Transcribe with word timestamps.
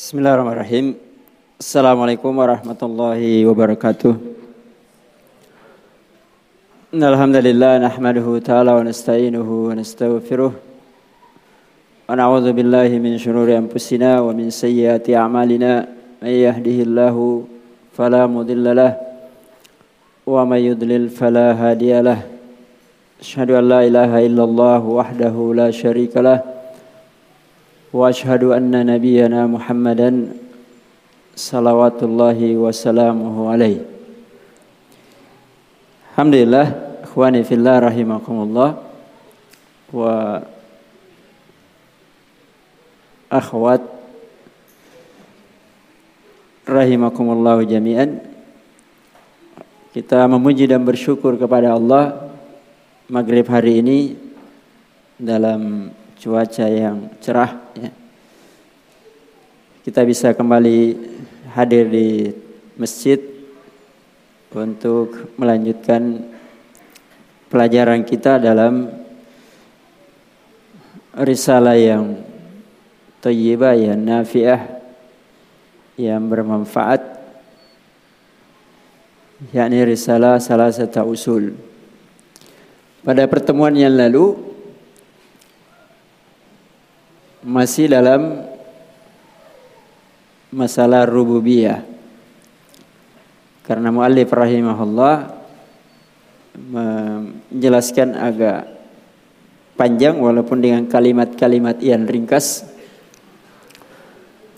Bismillahirrahmanirrahim. 0.00 0.96
Assalamualaikum 1.60 2.32
warahmatullahi 2.32 3.44
wabarakatuh. 3.44 4.16
Alhamdulillah 6.96 7.84
nahmaduhu 7.84 8.40
ta'ala 8.40 8.80
wa 8.80 8.88
nasta'inuhu 8.88 9.68
wa 9.68 9.76
nastaghfiruh. 9.76 10.56
Wa 10.56 12.16
na'udzu 12.16 12.48
billahi 12.48 12.96
min 12.96 13.20
shururi 13.20 13.60
anfusina 13.60 14.24
wa 14.24 14.32
min 14.32 14.48
sayyiati 14.48 15.12
a'malina. 15.12 15.84
May 16.24 16.48
yahdihillahu 16.48 17.44
fala 17.92 18.24
mudilla 18.24 18.72
lah 18.72 18.92
wa 20.24 20.48
may 20.48 20.64
yudlil 20.64 21.12
fala 21.12 21.52
hadiya 21.52 22.00
lah. 22.00 22.24
Asyhadu 23.20 23.52
an 23.52 23.68
la 23.68 23.84
ilaha 23.84 24.24
illallah 24.24 24.80
wahdahu 24.80 25.52
la 25.60 25.68
syarika 25.68 26.24
lah. 26.24 26.40
واشهد 27.93 28.43
ان 28.43 28.85
نبينا 28.85 29.47
محمدا 29.47 30.11
صلوات 31.35 31.99
الله 32.03 32.39
وسلامه 32.55 33.35
عليه 33.51 33.95
Alhamdulillah 36.15 36.95
ikhwani 37.03 37.43
fillah 37.43 37.91
rahimakumullah 37.91 38.79
wa 39.91 40.39
akhwat 43.27 43.83
rahimakumullah 46.63 47.59
jami'an 47.67 48.23
kita 49.91 50.23
memuji 50.31 50.71
dan 50.71 50.87
bersyukur 50.87 51.35
kepada 51.35 51.75
Allah 51.75 52.31
maghrib 53.11 53.43
hari 53.51 53.83
ini 53.83 54.15
dalam 55.19 55.91
cuaca 56.15 56.63
yang 56.63 57.11
cerah 57.19 57.59
ya. 57.68 57.68
kita 59.80 60.04
bisa 60.04 60.36
kembali 60.36 60.92
hadir 61.56 61.88
di 61.88 62.28
masjid 62.76 63.16
untuk 64.52 65.32
melanjutkan 65.40 66.20
pelajaran 67.48 68.04
kita 68.04 68.36
dalam 68.36 68.92
risalah 71.16 71.80
yang 71.80 72.20
thayyibah 73.24 73.72
yang 73.72 73.96
nafiah 74.04 74.84
yang 75.96 76.28
bermanfaat 76.28 77.00
yakni 79.48 79.80
risalah 79.88 80.36
salah 80.44 80.68
satu 80.68 81.08
usul. 81.08 81.56
Pada 83.00 83.24
pertemuan 83.24 83.72
yang 83.72 83.96
lalu 83.96 84.36
masih 87.40 87.88
dalam 87.88 88.44
masalah 90.50 91.06
rububiyah. 91.06 91.86
Karena 93.66 93.94
muallif 93.94 94.30
rahimahullah 94.30 95.38
menjelaskan 96.58 98.18
agak 98.18 98.66
panjang 99.78 100.18
walaupun 100.18 100.58
dengan 100.58 100.84
kalimat-kalimat 100.90 101.78
yang 101.78 102.04
ringkas 102.04 102.66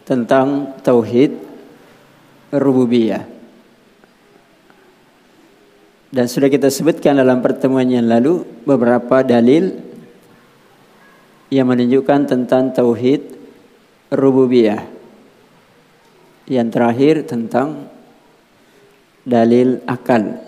tentang 0.08 0.74
tauhid 0.80 1.36
rububiyah. 2.50 3.28
Dan 6.12 6.28
sudah 6.28 6.52
kita 6.52 6.68
sebutkan 6.68 7.16
dalam 7.16 7.40
pertemuan 7.40 7.88
yang 7.88 8.04
lalu 8.04 8.44
beberapa 8.68 9.24
dalil 9.24 9.72
yang 11.48 11.68
menunjukkan 11.68 12.28
tentang 12.28 12.72
tauhid 12.72 13.32
rububiyah. 14.12 15.01
Yang 16.46 16.68
terakhir 16.74 17.14
tentang 17.26 17.90
dalil 19.22 19.78
akal. 19.86 20.42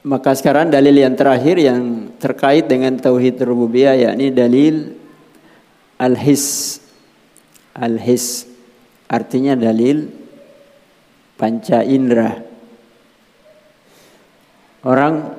Maka 0.00 0.32
sekarang 0.32 0.72
dalil 0.72 0.96
yang 0.96 1.12
terakhir 1.12 1.60
yang 1.60 2.08
terkait 2.16 2.64
dengan 2.64 2.96
tauhid 2.96 3.36
rububiyah 3.44 3.96
yakni 4.00 4.32
dalil 4.32 4.96
al-his. 6.00 6.80
Al-his 7.76 8.48
artinya 9.08 9.52
dalil 9.52 10.08
panca 11.36 11.84
indera. 11.84 12.40
Orang 14.80 15.36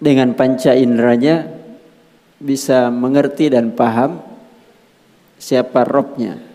dengan 0.00 0.32
panca 0.32 0.72
inderanya 0.72 1.44
bisa 2.40 2.88
mengerti 2.88 3.52
dan 3.52 3.76
paham 3.76 4.24
siapa 5.36 5.84
robnya. 5.84 6.47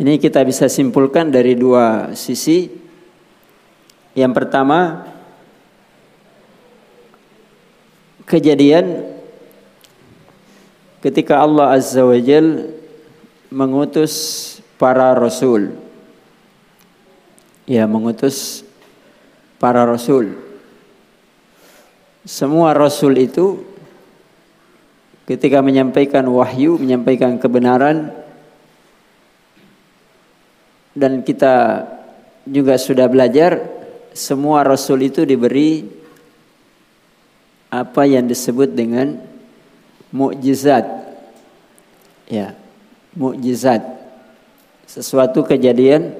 Ini 0.00 0.16
kita 0.16 0.40
bisa 0.48 0.64
simpulkan 0.64 1.28
dari 1.28 1.52
dua 1.52 2.16
sisi. 2.16 2.72
Yang 4.16 4.32
pertama, 4.32 5.04
kejadian 8.24 9.04
ketika 11.04 11.44
Allah 11.44 11.76
Azza 11.76 12.00
wa 12.00 12.16
Jal 12.16 12.72
mengutus 13.52 14.14
para 14.80 15.12
rasul. 15.12 15.76
Ya, 17.68 17.84
mengutus 17.84 18.64
para 19.60 19.84
rasul. 19.84 20.32
Semua 22.24 22.72
rasul 22.72 23.20
itu 23.20 23.68
ketika 25.28 25.60
menyampaikan 25.60 26.24
wahyu, 26.24 26.80
menyampaikan 26.80 27.36
kebenaran 27.36 28.19
dan 30.94 31.22
kita 31.22 31.86
juga 32.46 32.74
sudah 32.80 33.06
belajar 33.06 33.62
semua 34.10 34.66
rasul 34.66 35.06
itu 35.06 35.22
diberi 35.22 35.86
apa 37.70 38.02
yang 38.02 38.26
disebut 38.26 38.74
dengan 38.74 39.22
mukjizat. 40.10 40.82
Ya, 42.26 42.58
mukjizat. 43.14 43.82
Sesuatu 44.90 45.46
kejadian 45.46 46.18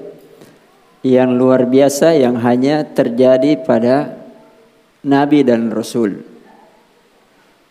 yang 1.03 1.35
luar 1.35 1.67
biasa 1.67 2.15
yang 2.15 2.39
hanya 2.39 2.87
terjadi 2.87 3.59
pada 3.67 4.15
nabi 5.03 5.43
dan 5.43 5.67
rasul. 5.67 6.23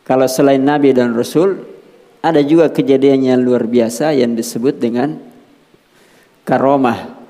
Kalau 0.05 0.28
selain 0.28 0.61
nabi 0.61 0.93
dan 0.93 1.17
rasul, 1.17 1.65
ada 2.21 2.44
juga 2.44 2.69
kejadian 2.69 3.25
yang 3.25 3.41
luar 3.41 3.65
biasa 3.65 4.12
yang 4.12 4.37
disebut 4.37 4.77
dengan 4.77 5.29
karomah. 6.44 7.20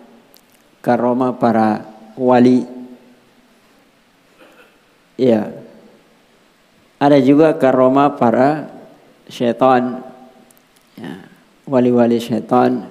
Karomah 0.81 1.37
para 1.37 1.85
wali. 2.17 2.65
Ya. 5.21 5.53
Ada 7.01 7.21
juga 7.21 7.57
karomah 7.57 8.17
para 8.17 8.69
syaitan. 9.29 10.05
Ya. 10.97 11.29
Wali-wali 11.65 12.21
syaitan. 12.21 12.89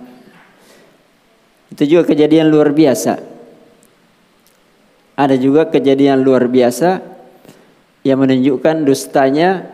Itu 1.69 1.85
juga 1.85 2.09
kejadian 2.13 2.50
luar 2.50 2.74
biasa. 2.74 3.22
Ada 5.19 5.36
juga 5.36 5.68
kejadian 5.68 6.24
luar 6.24 6.47
biasa 6.47 7.03
yang 8.07 8.24
menunjukkan 8.24 8.88
dustanya 8.88 9.68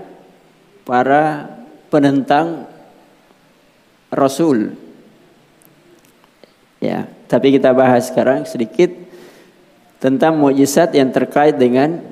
para 0.84 1.54
penentang 1.94 2.66
Rasul. 4.10 4.85
Ya, 6.84 7.08
tapi 7.32 7.56
kita 7.56 7.72
bahas 7.72 8.12
sekarang 8.12 8.44
sedikit 8.46 8.92
tentang 9.98 10.38
mukjizat 10.38 10.94
yang 10.94 11.10
terkait 11.10 11.56
dengan 11.56 12.04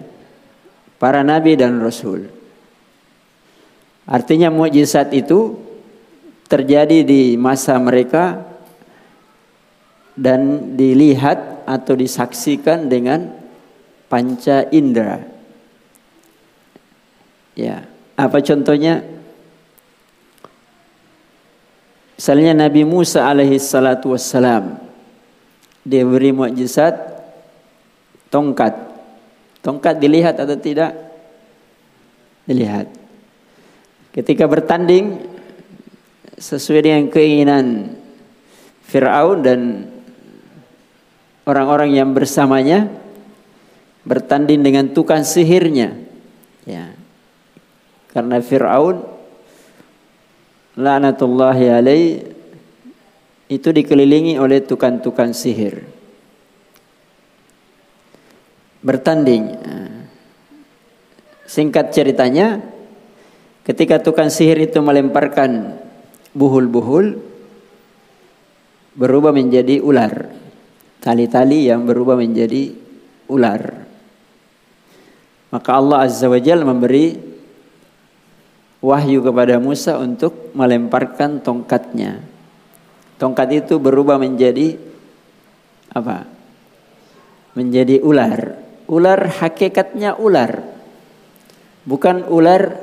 para 0.97 1.22
nabi 1.22 1.59
dan 1.59 1.78
rasul. 1.84 2.31
Artinya 4.07 4.51
mukjizat 4.51 5.12
itu 5.16 5.56
terjadi 6.48 7.04
di 7.04 7.36
masa 7.39 7.80
mereka 7.80 8.44
dan 10.13 10.74
dilihat 10.77 11.65
atau 11.65 11.95
disaksikan 11.98 12.92
dengan 12.92 13.33
panca 14.12 14.68
indera. 14.69 15.24
Ya, 17.57 17.86
apa 18.13 18.42
contohnya? 18.42 19.01
Misalnya 22.13 22.68
Nabi 22.68 22.86
Musa 22.86 23.25
alaihi 23.25 23.57
salatu 23.57 24.13
wassalam 24.13 24.83
dia 25.83 26.07
beri 26.07 26.31
mukjizat 26.31 26.95
tongkat. 28.31 28.74
Tongkat 29.63 30.00
dilihat 30.00 30.39
atau 30.39 30.56
tidak? 30.56 30.95
Dilihat. 32.48 32.88
Ketika 34.15 34.48
bertanding 34.48 35.24
sesuai 36.39 36.81
dengan 36.83 37.04
keinginan 37.12 37.95
Firaun 38.83 39.39
dan 39.44 39.60
orang-orang 41.48 41.95
yang 41.95 42.12
bersamanya 42.12 42.92
bertanding 44.04 44.63
dengan 44.63 44.92
tukang 44.92 45.24
sihirnya. 45.24 45.95
Ya. 46.68 46.95
Karena 48.12 48.44
Firaun 48.44 49.04
laknatullahi 50.78 51.66
alaih 51.70 52.06
itu 53.50 53.70
dikelilingi 53.70 54.42
oleh 54.42 54.66
tukang-tukang 54.66 55.36
sihir. 55.36 55.86
Bertanding. 58.84 59.56
Singkat 61.46 61.94
ceritanya, 61.94 62.60
ketika 63.62 64.02
tukang 64.02 64.34
sihir 64.34 64.58
itu 64.58 64.81
melemparkan 64.81 65.78
buhul-buhul, 66.34 67.22
berubah 68.98 69.31
menjadi 69.31 69.80
ular. 69.80 70.34
Tali-tali 71.04 71.70
yang 71.70 71.86
berubah 71.86 72.18
menjadi 72.18 72.74
ular. 73.30 73.86
Maka 75.54 75.70
Allah 75.78 76.10
Azza 76.10 76.25
wa 76.25 76.40
Jalla 76.42 76.66
memberi 76.66 77.32
wahyu 78.83 79.24
kepada 79.24 79.63
Musa 79.63 79.95
untuk 79.95 80.51
melemparkan 80.51 81.39
tongkatnya. 81.39 82.19
Tongkat 83.15 83.63
itu 83.63 83.80
berubah 83.80 84.19
menjadi 84.19 84.75
apa? 85.95 86.27
Menjadi 87.56 88.03
ular. 88.03 88.59
Ular 88.91 89.31
hakikatnya 89.39 90.19
ular. 90.19 90.59
Bukan 91.88 92.27
ular 92.27 92.75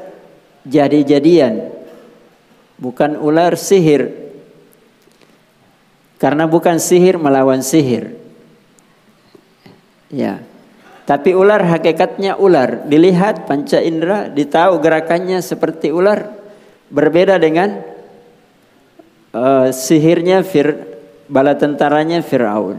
jadi-jadian. 0.65 1.69
Bukan 2.81 3.21
ular 3.21 3.61
sihir. 3.61 4.33
Karena 6.17 6.49
bukan 6.49 6.81
sihir 6.81 7.21
melawan 7.21 7.61
sihir. 7.61 8.17
Ya. 10.09 10.41
Tapi 11.11 11.35
ular 11.35 11.67
hakikatnya 11.67 12.39
ular. 12.39 12.87
Dilihat 12.87 13.51
panca 13.51 13.83
indera, 13.83 14.31
ditahu 14.31 14.79
gerakannya 14.79 15.43
seperti 15.43 15.91
ular. 15.91 16.39
Berbeda 16.87 17.35
dengan 17.35 17.83
uh, 19.35 19.75
sihirnya 19.75 20.47
Fir, 20.47 20.71
bala 21.27 21.59
tentaranya 21.59 22.23
Fir'aun. 22.23 22.79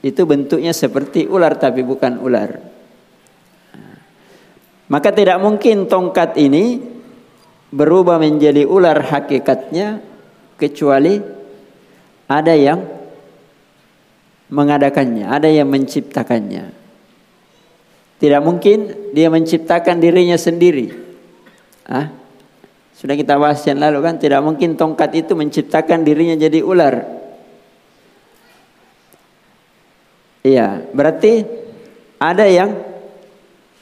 Itu 0.00 0.24
bentuknya 0.24 0.72
seperti 0.72 1.28
ular 1.28 1.60
tapi 1.60 1.84
bukan 1.84 2.24
ular. 2.24 2.56
Maka 4.88 5.12
tidak 5.12 5.44
mungkin 5.44 5.92
tongkat 5.92 6.40
ini 6.40 6.80
berubah 7.68 8.16
menjadi 8.16 8.64
ular 8.64 8.96
hakikatnya 8.96 10.00
kecuali 10.56 11.20
ada 12.32 12.56
yang 12.56 12.80
mengadakannya, 14.48 15.28
ada 15.28 15.52
yang 15.52 15.68
menciptakannya. 15.68 16.79
Tidak 18.20 18.40
mungkin 18.44 19.10
dia 19.16 19.32
menciptakan 19.32 19.96
dirinya 19.96 20.36
sendiri. 20.36 20.92
Ah, 21.88 22.12
sudah 23.00 23.16
kita 23.16 23.40
bahas 23.40 23.64
yang 23.64 23.80
lalu 23.80 24.04
kan, 24.04 24.20
tidak 24.20 24.44
mungkin 24.44 24.76
tongkat 24.76 25.24
itu 25.24 25.32
menciptakan 25.32 26.04
dirinya 26.04 26.36
jadi 26.36 26.60
ular. 26.60 27.00
Iya, 30.44 30.84
berarti 30.92 31.48
ada 32.20 32.44
yang 32.44 32.76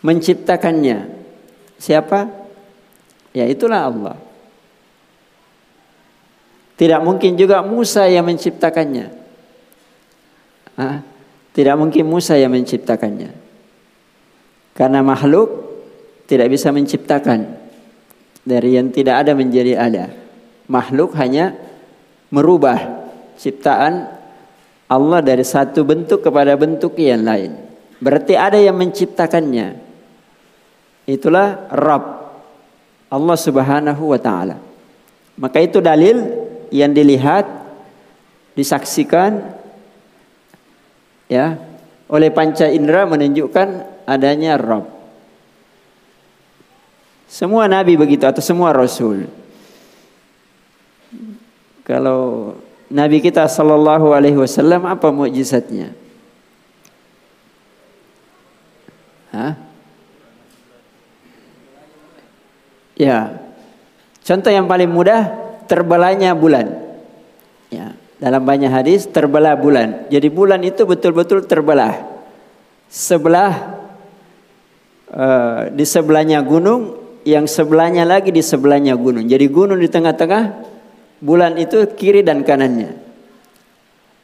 menciptakannya. 0.07 1.11
Siapa? 1.83 2.31
Ya 3.35 3.43
itulah 3.51 3.91
Allah. 3.91 4.17
Tidak 6.79 7.03
mungkin 7.03 7.35
juga 7.35 7.59
Musa 7.67 8.07
yang 8.07 8.23
menciptakannya. 8.23 9.11
Ah, 10.79 11.03
tidak 11.51 11.75
mungkin 11.75 12.07
Musa 12.07 12.39
yang 12.39 12.55
menciptakannya. 12.55 13.48
Karena 14.79 15.03
makhluk 15.03 15.51
tidak 16.31 16.55
bisa 16.55 16.71
menciptakan 16.71 17.51
dari 18.47 18.79
yang 18.79 18.95
tidak 18.95 19.27
ada 19.27 19.35
menjadi 19.35 19.75
ada. 19.75 20.07
Makhluk 20.71 21.19
hanya 21.19 21.59
merubah 22.31 22.79
ciptaan 23.35 24.07
Allah 24.87 25.21
dari 25.21 25.43
satu 25.43 25.83
bentuk 25.83 26.23
kepada 26.23 26.55
bentuk 26.55 26.95
yang 26.95 27.27
lain. 27.27 27.59
Berarti 27.99 28.39
ada 28.39 28.55
yang 28.55 28.79
menciptakannya. 28.79 29.83
Itulah 31.11 31.67
Rabb 31.75 32.05
Allah 33.11 33.39
Subhanahu 33.41 34.15
wa 34.15 34.21
taala. 34.23 34.63
Maka 35.35 35.59
itu 35.59 35.83
dalil 35.83 36.23
yang 36.71 36.95
dilihat, 36.95 37.49
disaksikan 38.55 39.59
ya 41.27 41.57
oleh 42.07 42.31
panca 42.31 42.69
indera 42.69 43.09
menunjukkan 43.09 43.98
adanya 44.09 44.57
Rabb. 44.57 44.89
Semua 47.29 47.69
nabi 47.69 47.93
begitu 48.01 48.25
atau 48.25 48.41
semua 48.41 48.73
rasul. 48.73 49.29
Kalau 51.85 52.57
nabi 52.89 53.21
kita 53.21 53.45
sallallahu 53.45 54.17
alaihi 54.17 54.41
wasallam 54.41 54.89
apa 54.89 55.13
mukjizatnya? 55.13 55.93
Hah? 59.29 59.61
Ya. 62.97 63.45
Contoh 64.25 64.49
yang 64.49 64.65
paling 64.65 64.89
mudah 64.89 65.29
terbelahnya 65.69 66.33
bulan. 66.33 66.81
Ya, 67.69 67.93
dalam 68.17 68.41
banyak 68.41 68.73
hadis 68.73 69.05
terbelah 69.05 69.53
bulan. 69.55 70.09
Jadi 70.09 70.33
bulan 70.33 70.65
itu 70.65 70.89
betul-betul 70.89 71.45
terbelah. 71.45 71.93
Sebelah 72.89 73.78
uh, 75.13 75.69
di 75.73 75.85
sebelahnya 75.85 76.41
gunung, 76.45 76.97
yang 77.29 77.45
sebelahnya 77.45 78.09
lagi 78.09 78.33
di 78.33 78.41
sebelahnya 78.41 78.97
gunung. 78.97 79.29
Jadi 79.29 79.47
gunung 79.53 79.77
di 79.77 79.89
tengah-tengah, 79.89 80.45
bulan 81.21 81.59
itu 81.61 81.85
kiri 81.93 82.25
dan 82.25 82.41
kanannya. 82.47 82.95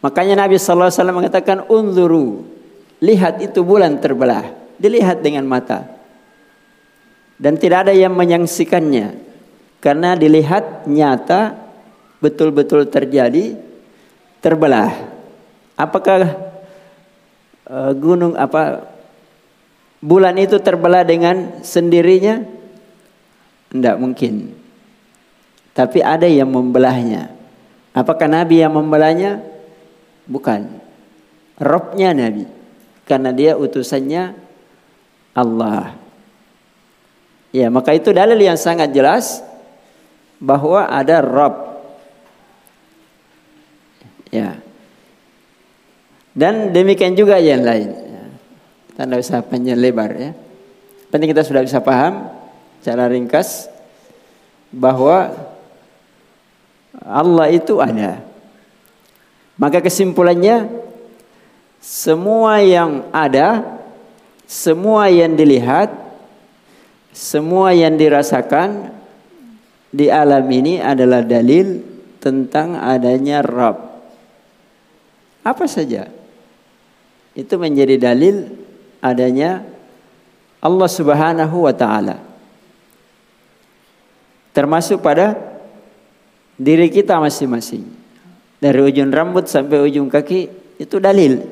Makanya 0.04 0.44
Nabi 0.44 0.60
wasallam 0.60 1.16
mengatakan 1.16 1.64
unzuru, 1.68 2.44
lihat 3.00 3.40
itu 3.40 3.64
bulan 3.64 4.00
terbelah, 4.00 4.52
dilihat 4.76 5.24
dengan 5.24 5.48
mata. 5.48 5.88
Dan 7.40 7.56
tidak 7.58 7.88
ada 7.88 7.94
yang 7.96 8.14
menyaksikannya. 8.14 9.20
Karena 9.82 10.16
dilihat 10.16 10.88
nyata 10.88 11.60
betul-betul 12.22 12.88
terjadi 12.88 13.52
terbelah. 14.40 14.92
Apakah 15.76 16.36
uh, 17.68 17.92
gunung 17.92 18.32
apa 18.38 18.93
bulan 20.04 20.36
itu 20.36 20.60
terbelah 20.60 21.00
dengan 21.00 21.64
sendirinya? 21.64 22.44
Tidak 23.72 23.96
mungkin. 23.96 24.52
Tapi 25.72 26.04
ada 26.04 26.28
yang 26.28 26.52
membelahnya. 26.52 27.32
Apakah 27.96 28.28
nabi 28.28 28.60
yang 28.60 28.76
membelahnya? 28.76 29.40
Bukan. 30.28 30.68
Robnya 31.56 32.12
nabi. 32.12 32.44
Karena 33.08 33.32
dia 33.32 33.56
utusannya 33.56 34.36
Allah. 35.32 35.96
Ya, 37.50 37.72
maka 37.72 37.96
itu 37.96 38.12
dalil 38.12 38.38
yang 38.38 38.58
sangat 38.60 38.92
jelas 38.92 39.40
bahwa 40.38 40.84
ada 40.86 41.22
Rob. 41.24 41.54
Ya. 44.30 44.58
Dan 46.34 46.74
demikian 46.74 47.14
juga 47.14 47.38
yang 47.38 47.62
lain. 47.62 48.03
Kita 48.94 49.10
tidak 49.10 49.20
usah 49.26 49.42
panjang 49.42 49.74
lebar 49.74 50.10
ya. 50.14 50.30
Penting 51.10 51.34
kita 51.34 51.42
sudah 51.42 51.66
bisa 51.66 51.82
paham 51.82 52.30
cara 52.78 53.10
ringkas 53.10 53.66
bahwa 54.70 55.34
Allah 57.02 57.50
itu 57.50 57.82
ada. 57.82 58.22
Maka 59.58 59.82
kesimpulannya 59.82 60.70
semua 61.82 62.62
yang 62.62 63.02
ada, 63.10 63.82
semua 64.46 65.10
yang 65.10 65.34
dilihat 65.34 66.04
semua 67.14 67.70
yang 67.70 67.94
dirasakan 67.94 68.90
di 69.94 70.10
alam 70.10 70.42
ini 70.50 70.82
adalah 70.82 71.22
dalil 71.22 71.78
tentang 72.18 72.74
adanya 72.74 73.38
Rabb. 73.38 73.78
Apa 75.46 75.70
saja. 75.70 76.10
Itu 77.38 77.54
menjadi 77.62 77.98
dalil 77.98 78.63
adanya 79.04 79.60
Allah 80.64 80.88
Subhanahu 80.88 81.68
wa 81.68 81.74
taala. 81.76 82.16
Termasuk 84.56 85.04
pada 85.04 85.36
diri 86.56 86.88
kita 86.88 87.20
masing-masing. 87.20 87.84
Dari 88.56 88.80
ujung 88.80 89.12
rambut 89.12 89.44
sampai 89.44 89.84
ujung 89.84 90.08
kaki 90.08 90.48
itu 90.80 90.96
dalil 90.96 91.44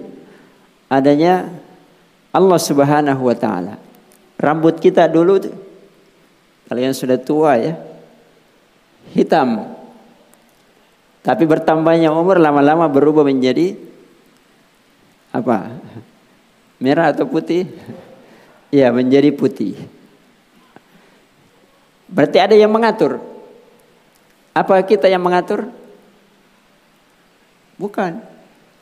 adanya 0.89 1.45
Allah 2.33 2.57
Subhanahu 2.57 3.29
wa 3.29 3.37
taala. 3.37 3.77
Rambut 4.41 4.81
kita 4.81 5.05
dulu 5.13 5.45
kalian 6.73 6.97
sudah 6.97 7.21
tua 7.21 7.61
ya. 7.61 7.77
Hitam. 9.13 9.77
Tapi 11.21 11.45
bertambahnya 11.45 12.09
umur 12.09 12.41
lama-lama 12.41 12.89
berubah 12.89 13.29
menjadi 13.29 13.77
apa? 15.37 15.77
Merah 16.83 17.15
atau 17.15 17.31
putih? 17.31 17.71
Ya, 18.75 18.91
menjadi 18.91 19.31
putih. 19.31 19.79
Berarti 22.11 22.43
ada 22.43 22.59
yang 22.59 22.75
mengatur. 22.75 23.23
Apa 24.51 24.83
kita 24.83 25.07
yang 25.07 25.23
mengatur? 25.23 25.71
Bukan. 27.79 28.19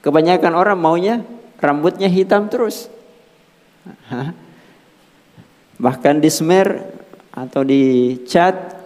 Kebanyakan 0.00 0.56
orang 0.56 0.80
maunya 0.80 1.20
rambutnya 1.60 2.08
hitam 2.08 2.48
terus. 2.48 2.88
Bahkan 5.84 6.24
di 6.24 6.30
smear 6.32 6.80
atau 7.36 7.60
di 7.60 8.16
cat. 8.24 8.80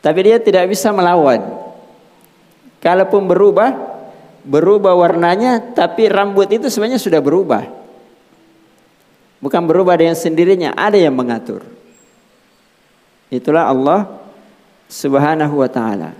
Tapi 0.00 0.18
dia 0.24 0.40
tidak 0.40 0.64
bisa 0.72 0.88
melawan. 0.96 1.44
Kalaupun 2.80 3.28
berubah, 3.28 3.76
berubah 4.48 4.96
warnanya, 4.96 5.76
tapi 5.76 6.08
rambut 6.08 6.48
itu 6.48 6.72
sebenarnya 6.72 6.96
sudah 6.96 7.20
berubah. 7.20 7.78
Bukan 9.38 9.62
berubah 9.70 9.94
dengan 9.94 10.18
sendirinya, 10.18 10.74
ada 10.74 10.98
yang 10.98 11.14
mengatur. 11.14 11.62
Itulah 13.30 13.70
Allah 13.70 14.08
Subhanahu 14.88 15.62
wa 15.62 15.68
taala. 15.70 16.10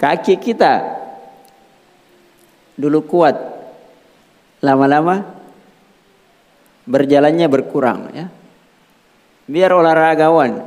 Kaki 0.00 0.40
kita 0.40 0.80
dulu 2.74 3.04
kuat. 3.04 3.36
Lama-lama 4.60 5.24
berjalannya 6.88 7.46
berkurang 7.48 8.00
ya. 8.12 8.26
Biar 9.44 9.70
olahragawan. 9.76 10.64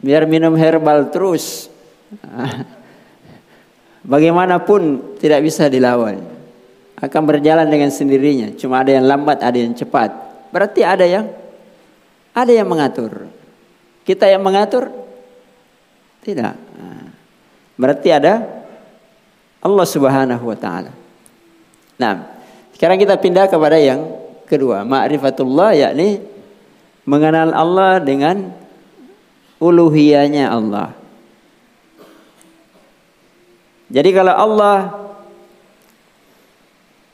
Biar 0.00 0.24
minum 0.28 0.52
herbal 0.56 1.08
terus. 1.08 1.68
Bagaimanapun 4.10 5.16
tidak 5.20 5.44
bisa 5.44 5.68
dilawan. 5.68 6.20
Akan 7.00 7.24
berjalan 7.24 7.68
dengan 7.68 7.88
sendirinya. 7.88 8.52
Cuma 8.60 8.84
ada 8.84 8.92
yang 8.92 9.08
lambat, 9.08 9.40
ada 9.40 9.56
yang 9.56 9.72
cepat. 9.72 10.29
Berarti 10.50 10.82
ada 10.82 11.06
yang 11.06 11.30
ada 12.34 12.52
yang 12.52 12.66
mengatur. 12.66 13.26
Kita 14.06 14.26
yang 14.26 14.42
mengatur? 14.42 14.90
Tidak. 16.22 16.54
Berarti 17.80 18.08
ada 18.12 18.44
Allah 19.60 19.86
Subhanahu 19.86 20.44
wa 20.44 20.58
taala. 20.58 20.92
Nah, 22.00 22.28
sekarang 22.76 22.96
kita 23.00 23.16
pindah 23.20 23.48
kepada 23.48 23.76
yang 23.76 24.04
kedua, 24.48 24.84
ma'rifatullah 24.88 25.76
yakni 25.76 26.20
mengenal 27.04 27.52
Allah 27.52 28.00
dengan 28.00 28.52
uluhiyahnya 29.60 30.48
Allah. 30.48 30.96
Jadi 33.90 34.10
kalau 34.14 34.32
Allah 34.32 34.76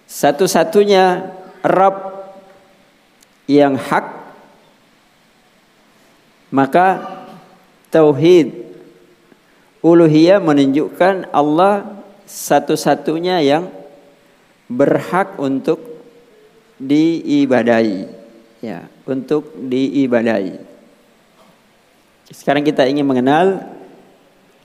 satu-satunya 0.07 1.35
Rabb 1.67 2.16
yang 3.47 3.79
hak 3.79 4.27
maka 6.51 7.03
tauhid 7.91 8.67
uluhiyah 9.83 10.43
menunjukkan 10.43 11.31
Allah 11.31 12.03
satu-satunya 12.27 13.43
yang 13.43 13.71
berhak 14.67 15.39
untuk 15.39 15.79
diibadai. 16.83 18.11
Ya 18.61 18.91
untuk 19.07 19.55
diibadai. 19.55 20.59
Sekarang 22.27 22.67
kita 22.67 22.83
ingin 22.91 23.07
mengenal 23.07 23.63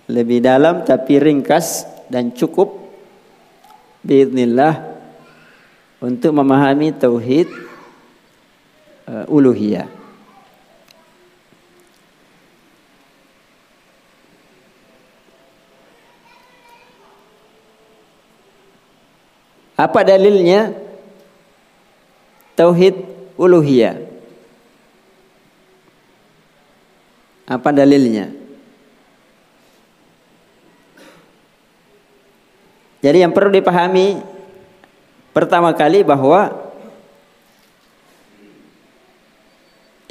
lebih 0.10 0.42
dalam 0.42 0.82
tapi 0.82 1.22
ringkas 1.22 1.86
dan 2.10 2.34
cukup 2.34 2.74
biiznillah 4.02 4.82
untuk 6.02 6.34
memahami 6.34 6.90
tauhid 6.98 7.46
uh, 9.12 9.26
uluhiyah. 9.28 9.92
Apa 19.76 20.06
dalilnya? 20.08 20.78
Tauhid 22.56 22.96
uluhiyah. 23.36 23.98
Apa 27.50 27.74
dalilnya? 27.76 28.32
Jadi 33.02 33.26
yang 33.26 33.34
perlu 33.34 33.50
dipahami 33.50 34.22
pertama 35.34 35.74
kali 35.74 36.06
bahwa 36.06 36.71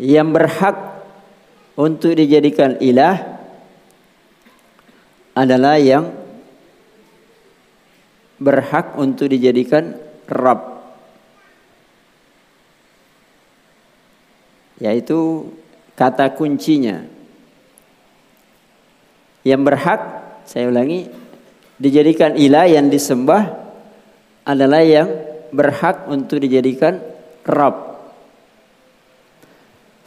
yang 0.00 0.32
berhak 0.32 1.04
untuk 1.76 2.16
dijadikan 2.16 2.80
ilah 2.80 3.20
adalah 5.36 5.76
yang 5.76 6.08
berhak 8.40 8.96
untuk 8.96 9.28
dijadikan 9.28 10.00
Rabb. 10.24 10.80
Yaitu 14.80 15.52
kata 15.92 16.32
kuncinya. 16.32 17.04
Yang 19.44 19.62
berhak 19.68 20.00
saya 20.48 20.72
ulangi 20.72 21.12
dijadikan 21.76 22.40
ilah 22.40 22.64
yang 22.64 22.88
disembah 22.88 23.52
adalah 24.48 24.80
yang 24.80 25.08
berhak 25.52 26.08
untuk 26.08 26.40
dijadikan 26.40 27.04
Rabb 27.44 27.89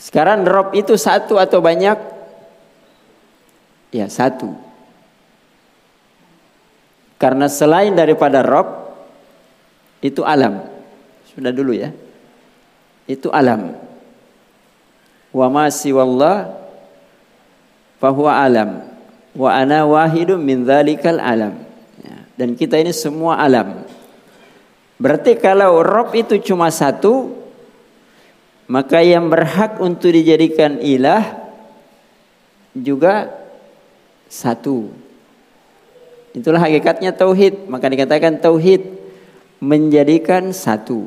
sekarang 0.04 0.44
rob 0.44 0.76
itu 0.76 1.00
satu 1.00 1.40
atau 1.40 1.64
banyak? 1.64 1.96
Ya 3.96 4.12
satu. 4.12 4.52
Karena 7.16 7.48
selain 7.48 7.96
daripada 7.96 8.44
rob 8.44 8.68
itu 10.04 10.20
alam. 10.28 10.68
Sudah 11.32 11.56
dulu 11.56 11.72
ya. 11.72 11.96
Itu 13.08 13.32
alam. 13.32 13.80
Wa 15.32 15.48
ma 15.48 15.72
siwallah 15.72 16.52
fahuwa 18.04 18.44
alam. 18.44 18.84
Wa 19.32 19.56
ana 19.56 19.88
wahidun 19.88 20.44
min 20.44 20.68
dzalikal 20.68 21.24
alam. 21.24 21.64
Ya. 22.04 22.28
Dan 22.36 22.60
kita 22.60 22.76
ini 22.76 22.92
semua 22.92 23.40
alam. 23.40 23.88
Berarti 25.00 25.40
kalau 25.40 25.80
rob 25.80 26.12
itu 26.12 26.44
cuma 26.44 26.68
satu, 26.68 27.43
maka 28.74 29.06
yang 29.06 29.30
berhak 29.30 29.78
untuk 29.78 30.10
dijadikan 30.10 30.82
ilah 30.82 31.38
juga 32.74 33.30
satu. 34.26 34.90
Itulah 36.34 36.58
hakikatnya 36.58 37.14
tauhid. 37.14 37.70
Maka 37.70 37.86
dikatakan 37.86 38.42
tauhid 38.42 38.82
menjadikan 39.62 40.50
satu. 40.50 41.06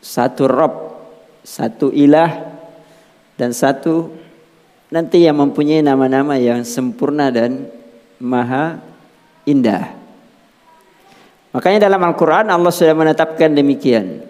Satu 0.00 0.48
Rob, 0.48 1.04
satu 1.44 1.92
ilah 1.92 2.48
dan 3.36 3.52
satu 3.52 4.08
nanti 4.88 5.28
yang 5.28 5.36
mempunyai 5.36 5.84
nama-nama 5.84 6.40
yang 6.40 6.64
sempurna 6.64 7.28
dan 7.28 7.68
maha 8.16 8.80
indah. 9.44 9.94
Makanya 11.52 11.92
dalam 11.92 12.00
Al-Quran 12.00 12.48
Allah 12.48 12.72
sudah 12.72 12.96
menetapkan 12.96 13.52
demikian. 13.52 14.24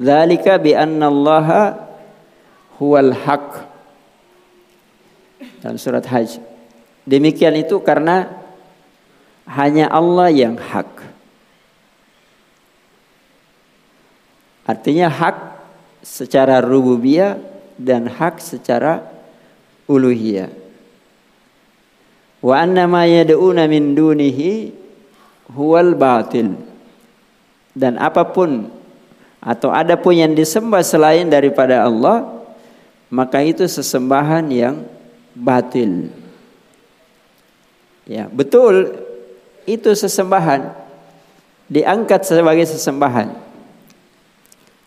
Zalika 0.00 0.56
bi 0.56 0.72
anna 0.72 1.12
huwal 2.76 3.12
haq 3.12 3.66
dalam 5.60 5.76
surat 5.80 6.04
Hajj. 6.04 6.40
Demikian 7.06 7.54
itu 7.58 7.78
karena 7.80 8.30
hanya 9.46 9.86
Allah 9.90 10.28
yang 10.30 10.58
hak. 10.58 11.06
Artinya 14.66 15.06
hak 15.06 15.36
secara 16.02 16.58
rububiyah 16.58 17.38
dan 17.78 18.10
hak 18.10 18.42
secara 18.42 19.06
uluhiyah. 19.86 20.50
Wa 22.42 22.62
anna 22.66 22.90
ma 22.90 23.06
yad'una 23.06 23.70
min 23.70 23.94
dunihi 23.94 24.74
huwal 25.54 25.94
batil. 25.94 26.58
Dan 27.70 28.02
apa 28.02 28.26
pun 28.34 28.66
atau 29.38 29.70
adapun 29.70 30.18
yang 30.18 30.34
disembah 30.34 30.82
selain 30.82 31.30
daripada 31.30 31.86
Allah 31.86 32.35
maka 33.10 33.42
itu 33.42 33.62
sesembahan 33.66 34.46
yang 34.50 34.82
batil. 35.36 36.10
Ya, 38.06 38.30
betul 38.30 38.94
itu 39.66 39.90
sesembahan 39.90 40.70
diangkat 41.66 42.22
sebagai 42.22 42.66
sesembahan. 42.66 43.34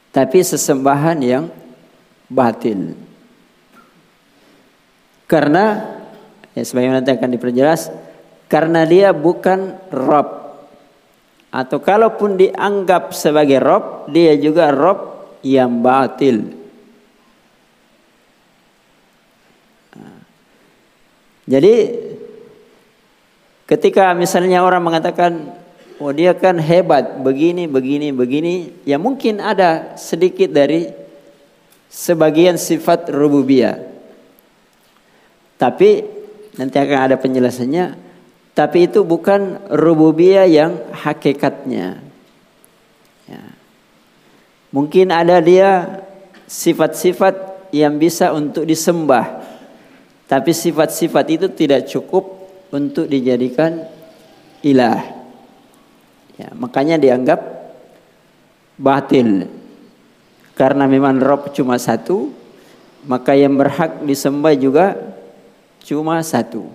Tapi 0.09 0.39
sesembahan 0.41 1.17
yang 1.21 1.45
batil. 2.31 2.95
Karena 5.29 5.85
ya 6.57 6.63
sebagaimana 6.65 7.05
nanti 7.05 7.13
akan 7.13 7.31
diperjelas 7.37 7.93
karena 8.49 8.81
dia 8.89 9.13
bukan 9.13 9.77
Rob 9.93 10.57
atau 11.53 11.77
kalaupun 11.77 12.33
dianggap 12.33 13.13
sebagai 13.13 13.61
Rob 13.61 14.09
dia 14.09 14.33
juga 14.41 14.73
Rob 14.73 15.21
yang 15.45 15.85
batil 15.85 16.58
Jadi 21.49 21.73
Ketika 23.69 24.17
misalnya 24.17 24.65
orang 24.65 24.81
mengatakan, 24.81 25.53
oh 26.01 26.09
dia 26.09 26.33
kan 26.33 26.57
hebat, 26.57 27.21
begini, 27.21 27.69
begini, 27.69 28.09
begini, 28.09 28.73
ya 28.81 28.97
mungkin 28.97 29.37
ada 29.37 29.93
sedikit 29.93 30.49
dari 30.49 30.89
sebagian 31.85 32.57
sifat 32.57 33.13
rububiyah. 33.13 33.77
Tapi 35.61 36.01
nanti 36.57 36.81
akan 36.81 36.97
ada 36.97 37.15
penjelasannya. 37.21 38.09
Tapi 38.57 38.89
itu 38.89 39.05
bukan 39.05 39.61
rububiyah 39.69 40.49
yang 40.49 40.73
hakikatnya. 40.89 42.01
Ya. 43.29 43.43
Mungkin 44.73 45.13
ada 45.13 45.37
dia 45.45 46.01
sifat-sifat 46.49 47.69
yang 47.69 48.01
bisa 48.01 48.33
untuk 48.33 48.65
disembah. 48.65 49.45
Tapi 50.29 50.53
sifat-sifat 50.53 51.25
itu 51.33 51.47
tidak 51.49 51.89
cukup 51.89 52.37
untuk 52.69 53.09
dijadikan 53.09 53.81
ilah. 54.61 55.01
Ya, 56.37 56.53
makanya 56.53 57.01
dianggap 57.01 57.41
batil. 58.77 59.49
Karena 60.53 60.85
memang 60.85 61.17
Rob 61.17 61.49
cuma 61.49 61.81
satu, 61.81 62.29
maka 63.09 63.33
yang 63.33 63.57
berhak 63.57 64.05
disembah 64.05 64.53
juga 64.53 64.93
cuma 65.81 66.21
satu. 66.21 66.69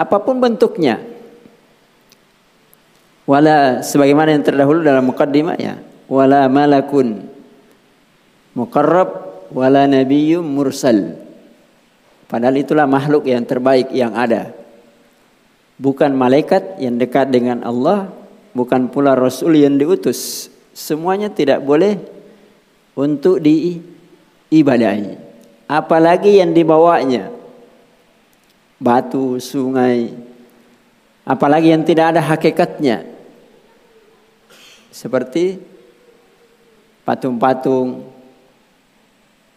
Apa 0.00 0.16
pun 0.24 0.40
bentuknya. 0.40 1.04
Wala 3.28 3.84
sebagaimana 3.84 4.32
yang 4.32 4.46
terdahulu 4.48 4.80
dalam 4.80 5.04
mukaddimah 5.04 5.60
ya. 5.60 5.76
Wala 6.08 6.48
malakun 6.48 7.28
muqarrab 8.56 9.44
wala 9.52 9.84
nabiyyun 9.84 10.40
mursal. 10.40 11.27
Padahal 12.28 12.60
itulah 12.60 12.84
makhluk 12.84 13.24
yang 13.24 13.42
terbaik 13.48 13.88
yang 13.88 14.12
ada. 14.12 14.52
Bukan 15.80 16.12
malaikat 16.12 16.76
yang 16.76 17.00
dekat 17.00 17.32
dengan 17.32 17.64
Allah, 17.64 18.12
bukan 18.52 18.92
pula 18.92 19.16
rasul 19.16 19.56
yang 19.56 19.80
diutus. 19.80 20.52
Semuanya 20.76 21.32
tidak 21.32 21.64
boleh 21.64 21.96
untuk 22.92 23.40
diibadahi. 23.40 25.16
Apalagi 25.64 26.44
yang 26.44 26.52
dibawanya. 26.52 27.32
Batu, 28.78 29.42
sungai, 29.42 30.14
apalagi 31.26 31.74
yang 31.74 31.82
tidak 31.82 32.14
ada 32.14 32.22
hakikatnya. 32.22 33.02
Seperti 34.94 35.58
patung-patung, 37.02 38.06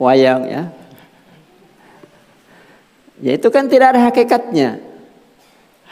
wayang 0.01 0.49
ya, 0.49 0.73
Ya 3.21 3.37
itu 3.37 3.47
kan 3.53 3.69
tidak 3.69 3.93
ada 3.95 4.09
hakikatnya. 4.09 4.81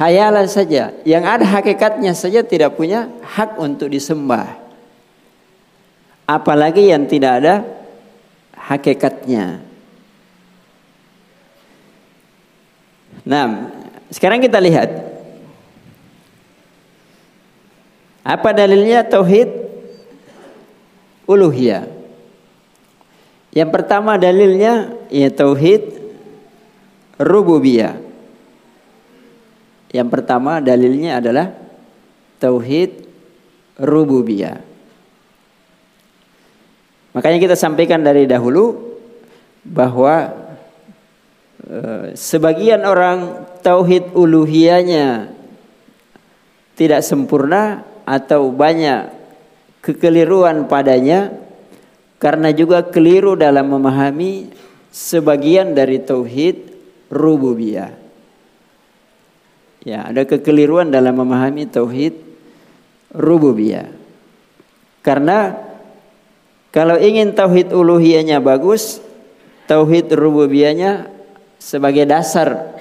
Hayalan 0.01 0.49
saja. 0.49 0.97
Yang 1.05 1.23
ada 1.29 1.45
hakikatnya 1.45 2.17
saja 2.17 2.41
tidak 2.41 2.73
punya 2.73 3.05
hak 3.21 3.61
untuk 3.61 3.93
disembah. 3.93 4.57
Apalagi 6.25 6.89
yang 6.89 7.05
tidak 7.05 7.31
ada 7.41 7.55
hakikatnya. 8.57 9.61
Nah, 13.29 13.69
sekarang 14.09 14.41
kita 14.41 14.57
lihat. 14.57 14.89
Apa 18.25 18.53
dalilnya 18.53 19.05
tauhid 19.05 19.49
uluhiyah? 21.29 21.85
Yang 23.53 23.69
pertama 23.73 24.17
dalilnya 24.21 24.93
ya 25.09 25.29
tauhid 25.33 25.98
rububiyah. 27.19 27.99
Yang 29.91 30.09
pertama 30.09 30.63
dalilnya 30.63 31.19
adalah 31.19 31.51
tauhid 32.39 33.03
rububiyah. 33.75 34.63
Makanya 37.11 37.39
kita 37.41 37.55
sampaikan 37.59 37.99
dari 38.05 38.29
dahulu 38.29 38.95
bahwa 39.65 40.31
e, 41.65 41.79
sebagian 42.15 42.85
orang 42.85 43.49
tauhid 43.59 44.13
uluhiyahnya 44.15 45.33
tidak 46.77 47.01
sempurna 47.03 47.83
atau 48.05 48.53
banyak 48.53 49.11
kekeliruan 49.81 50.69
padanya 50.69 51.33
karena 52.21 52.53
juga 52.53 52.85
keliru 52.85 53.33
dalam 53.33 53.73
memahami 53.73 54.53
sebagian 54.93 55.73
dari 55.73 55.97
tauhid 55.99 56.68
rububiyah. 57.09 57.91
Ya, 59.83 60.05
ada 60.05 60.23
kekeliruan 60.23 60.93
dalam 60.93 61.17
memahami 61.17 61.65
tauhid 61.65 62.13
rububiyah. 63.11 63.89
Karena 65.01 65.55
kalau 66.69 67.01
ingin 67.01 67.33
tauhid 67.33 67.73
uluhiyahnya 67.73 68.37
bagus, 68.43 69.01
tauhid 69.65 70.13
rububiyahnya 70.13 71.09
sebagai 71.57 72.05
dasar 72.05 72.77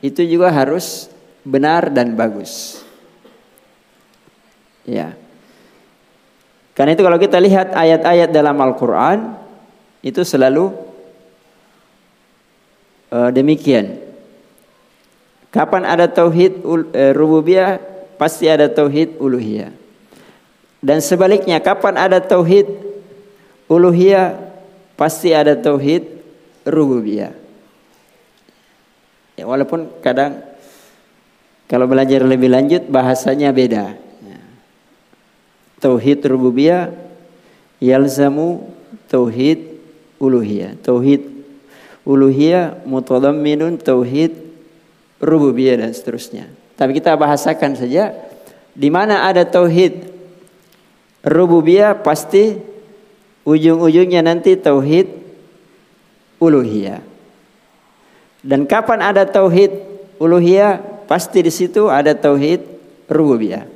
itu 0.00 0.24
juga 0.24 0.48
harus 0.48 1.12
benar 1.44 1.92
dan 1.92 2.16
bagus. 2.16 2.80
Ya. 4.88 5.12
Karena 6.72 6.94
itu 6.94 7.02
kalau 7.02 7.18
kita 7.18 7.36
lihat 7.42 7.74
ayat-ayat 7.74 8.30
dalam 8.30 8.56
Al-Qur'an 8.56 9.34
itu 10.00 10.22
selalu 10.22 10.87
uh, 13.12 13.30
demikian. 13.32 14.00
Kapan 15.48 15.88
ada 15.88 16.04
tauhid 16.08 16.60
uh, 16.64 17.12
rububiyah 17.16 17.80
pasti 18.20 18.50
ada 18.50 18.68
tauhid 18.68 19.16
uluhiyah. 19.16 19.72
Dan 20.78 21.02
sebaliknya 21.02 21.58
kapan 21.58 21.98
ada 21.98 22.22
tauhid 22.22 22.68
uluhiyah 23.66 24.38
pasti 24.94 25.34
ada 25.34 25.58
tauhid 25.58 26.06
rububiyah. 26.68 27.34
Ya, 29.38 29.46
walaupun 29.46 30.02
kadang 30.02 30.42
kalau 31.70 31.86
belajar 31.86 32.26
lebih 32.26 32.50
lanjut 32.50 32.90
bahasanya 32.90 33.54
beda. 33.54 33.94
Ya. 34.24 34.40
Tauhid 35.78 36.26
rububiyah 36.26 36.90
yalzamu 37.78 38.66
tauhid 39.06 39.78
uluhiyah. 40.18 40.74
Tauhid 40.82 41.37
uluhiyah 42.08 42.88
mutadamminun 42.88 43.76
tauhid 43.76 44.32
rububiyah 45.20 45.84
dan 45.84 45.92
seterusnya. 45.92 46.48
Tapi 46.80 46.96
kita 46.96 47.12
bahasakan 47.20 47.76
saja 47.76 48.16
di 48.72 48.88
mana 48.88 49.28
ada 49.28 49.44
tauhid 49.44 50.08
rububiyah 51.20 52.00
pasti 52.00 52.56
ujung-ujungnya 53.44 54.24
nanti 54.24 54.56
tauhid 54.56 55.12
uluhiyah. 56.40 57.04
Dan 58.40 58.64
kapan 58.64 59.04
ada 59.04 59.28
tauhid 59.28 59.76
uluhiyah 60.16 61.04
pasti 61.04 61.44
di 61.44 61.52
situ 61.52 61.92
ada 61.92 62.16
tauhid 62.16 62.64
rububiyah. 63.12 63.68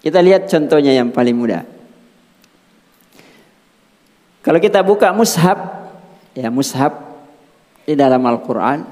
Kita 0.00 0.18
lihat 0.18 0.48
contohnya 0.50 0.96
yang 0.96 1.12
paling 1.12 1.36
mudah. 1.36 1.62
Kalau 4.40 4.56
kita 4.56 4.80
buka 4.80 5.12
mushaf, 5.12 5.60
ya 6.32 6.48
mushaf 6.48 7.09
di 7.90 7.98
dalam 7.98 8.22
Al-Quran. 8.22 8.86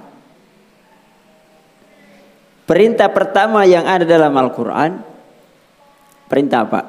Perintah 2.66 3.06
pertama 3.14 3.62
yang 3.62 3.86
ada 3.86 4.02
dalam 4.02 4.34
Al-Quran, 4.34 4.98
perintah 6.26 6.66
apa? 6.66 6.82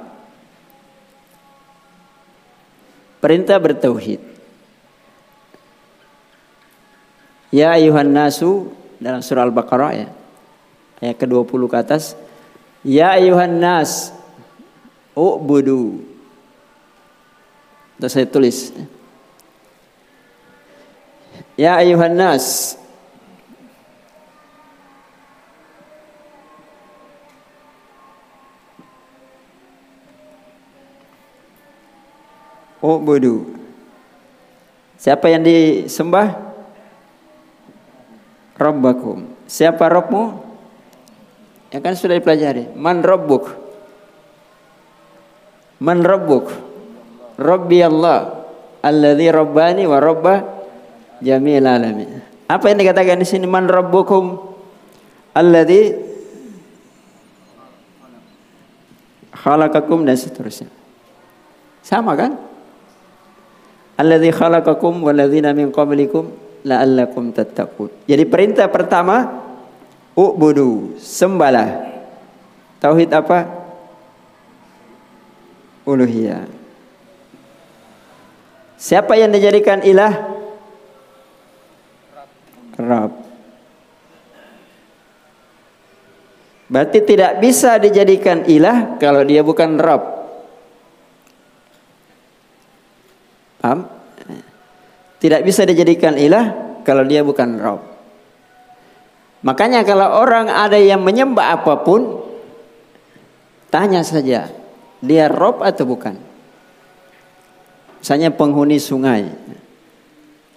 Perintah 3.22 3.62
bertauhid. 3.62 4.20
Ya 7.54 7.78
ayuhan 7.78 8.10
nasu 8.10 8.74
dalam 8.98 9.22
surah 9.22 9.46
Al-Baqarah 9.46 9.94
ya. 9.94 10.08
Ayat 11.00 11.16
ke-20 11.16 11.62
ke 11.72 11.78
atas. 11.78 12.18
Ya 12.84 13.16
ayuhan 13.16 13.60
nas 13.60 14.12
u'budu. 15.16 16.04
Itu 18.00 18.08
saya 18.12 18.28
tulis. 18.28 18.72
Ya 18.76 18.99
ayuhan 21.60 22.16
nas. 22.16 22.80
Ubudu 32.80 33.60
Siapa 35.00 35.32
yang 35.32 35.44
disembah? 35.44 36.36
Rabbakum. 38.60 39.32
Siapa 39.48 39.88
Rabbmu? 39.88 40.24
Ya 41.72 41.80
kan 41.80 41.96
sudah 41.96 42.20
dipelajari. 42.20 42.76
Man 42.76 43.00
Rabbuk. 43.00 43.48
Man 45.80 46.04
Rabbuk. 46.04 46.52
Rabbi 47.40 47.80
Allah. 47.80 48.44
Alladhi 48.84 49.28
Rabbani 49.32 49.88
wa 49.88 50.00
Rabbah 50.04 50.59
jamil 51.24 51.64
alamin. 51.64 52.20
Apa 52.50 52.74
yang 52.74 52.82
dikatakan 52.82 53.22
di 53.22 53.28
sini 53.28 53.46
man 53.46 53.70
rabbukum 53.70 54.42
alladhi 55.38 55.94
khalaqakum 59.30 60.04
dan 60.04 60.18
seterusnya. 60.18 60.68
Sama 61.86 62.18
kan? 62.18 62.36
Alladhi 64.00 64.32
khalaqakum 64.34 65.04
walladzina 65.04 65.54
min 65.54 65.70
qablikum 65.70 66.32
la'allakum 66.64 67.36
tattaqun. 67.36 67.92
Jadi 68.08 68.24
perintah 68.28 68.68
pertama 68.72 69.46
ubudu, 70.16 70.96
sembahlah. 71.00 71.88
Tauhid 72.80 73.12
apa? 73.12 73.48
Uluhiyah. 75.84 76.48
Siapa 78.80 79.20
yang 79.20 79.36
dijadikan 79.36 79.84
ilah? 79.84 80.39
Rabb. 82.80 83.12
Berarti 86.70 87.00
tidak 87.02 87.44
bisa 87.44 87.76
dijadikan 87.82 88.46
ilah 88.48 88.96
kalau 89.02 89.26
dia 89.28 89.44
bukan 89.44 89.76
Rabb. 89.76 90.04
Paham? 93.60 93.80
Tidak 95.20 95.42
bisa 95.44 95.68
dijadikan 95.68 96.16
ilah 96.16 96.80
kalau 96.88 97.04
dia 97.04 97.20
bukan 97.26 97.60
Rabb. 97.60 97.82
Makanya 99.44 99.84
kalau 99.88 100.20
orang 100.20 100.52
ada 100.52 100.76
yang 100.76 101.04
menyembah 101.04 101.60
apa 101.60 101.84
pun, 101.84 102.24
tanya 103.72 104.04
saja, 104.04 104.52
dia 105.00 105.26
Rob 105.32 105.64
atau 105.64 105.88
bukan? 105.88 106.16
Misalnya 108.00 108.32
penghuni 108.36 108.80
sungai. 108.80 109.28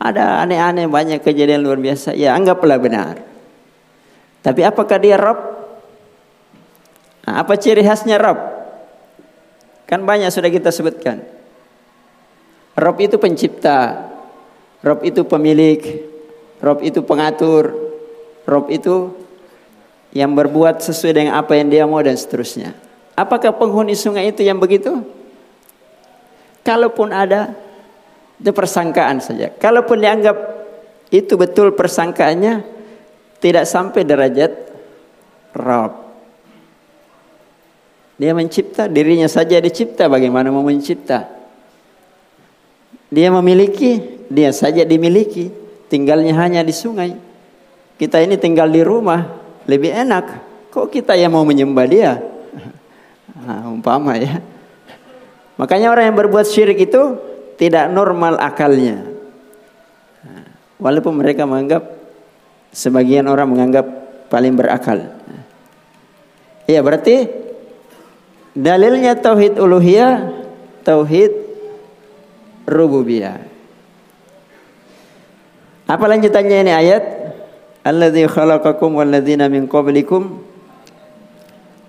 Ada 0.02 0.42
aneh-aneh 0.42 0.90
banyak 0.90 1.22
kejadian 1.22 1.62
luar 1.62 1.78
biasa. 1.78 2.18
Ya 2.18 2.34
anggaplah 2.34 2.82
benar. 2.82 3.22
Tapi 4.42 4.66
apakah 4.66 4.98
dia 4.98 5.14
Rob? 5.14 5.38
Nah, 7.22 7.46
apa 7.46 7.54
ciri 7.54 7.86
khasnya 7.86 8.18
Rob? 8.18 8.34
Kan 9.86 10.02
banyak 10.02 10.34
sudah 10.34 10.50
kita 10.50 10.74
sebutkan. 10.74 11.22
Rob 12.74 12.98
itu 12.98 13.14
pencipta. 13.22 14.10
Rob 14.82 15.06
itu 15.06 15.22
pemilik. 15.22 15.78
Rob 16.58 16.82
itu 16.82 17.06
pengatur. 17.06 17.70
Rob 18.42 18.66
itu 18.74 19.14
yang 20.10 20.34
berbuat 20.34 20.82
sesuai 20.82 21.14
dengan 21.14 21.38
apa 21.38 21.54
yang 21.54 21.70
dia 21.70 21.86
mau 21.86 22.02
dan 22.02 22.18
seterusnya. 22.18 22.74
Apakah 23.14 23.54
penghuni 23.54 23.94
sungai 23.94 24.34
itu 24.34 24.42
yang 24.42 24.58
begitu? 24.58 25.06
Kalaupun 26.66 27.14
ada, 27.14 27.54
itu 28.42 28.50
persangkaan 28.50 29.22
saja. 29.22 29.54
Kalaupun 29.54 30.02
dianggap 30.02 30.34
itu 31.14 31.38
betul 31.38 31.78
persangkaannya, 31.78 32.66
tidak 33.38 33.70
sampai 33.70 34.02
derajat 34.02 34.50
Rob. 35.54 36.02
Dia 38.18 38.34
mencipta, 38.34 38.90
dirinya 38.90 39.30
saja 39.30 39.62
dicipta, 39.62 40.10
bagaimana 40.10 40.50
mau 40.50 40.66
mencipta? 40.66 41.30
Dia 43.14 43.30
memiliki, 43.30 44.26
dia 44.26 44.50
saja 44.50 44.82
dimiliki, 44.82 45.54
tinggalnya 45.86 46.34
hanya 46.42 46.66
di 46.66 46.74
sungai. 46.74 47.14
Kita 47.94 48.18
ini 48.18 48.34
tinggal 48.42 48.66
di 48.74 48.82
rumah, 48.82 49.22
lebih 49.70 49.94
enak. 49.94 50.24
Kok 50.74 50.90
kita 50.90 51.14
yang 51.14 51.30
mau 51.34 51.46
menyembah 51.46 51.86
dia? 51.86 52.18
Nah, 53.38 53.70
umpama 53.74 54.18
ya. 54.18 54.42
Makanya 55.60 55.94
orang 55.94 56.10
yang 56.10 56.16
berbuat 56.18 56.48
syirik 56.48 56.90
itu 56.90 57.31
tidak 57.62 57.94
normal 57.94 58.42
akalnya. 58.42 59.06
Walaupun 60.82 61.14
mereka 61.14 61.46
menganggap 61.46 61.94
sebagian 62.74 63.30
orang 63.30 63.46
menganggap 63.54 63.86
paling 64.26 64.58
berakal. 64.58 64.98
Iya 66.66 66.82
berarti 66.82 67.30
dalilnya 68.58 69.14
tauhid 69.14 69.62
uluhiyah, 69.62 70.42
tauhid 70.82 71.30
rububiyah. 72.66 73.38
Apa 75.86 76.04
lanjutannya 76.10 76.66
ini 76.66 76.72
ayat? 76.74 77.04
Alladzi 77.86 78.26
khalaqakum 78.26 78.98
walladzina 78.98 79.46
min 79.46 79.70
qablikum 79.70 80.42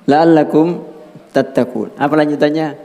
la'allakum 0.06 0.86
tattaqun. 1.34 1.98
Apa 1.98 2.14
lanjutannya? 2.14 2.83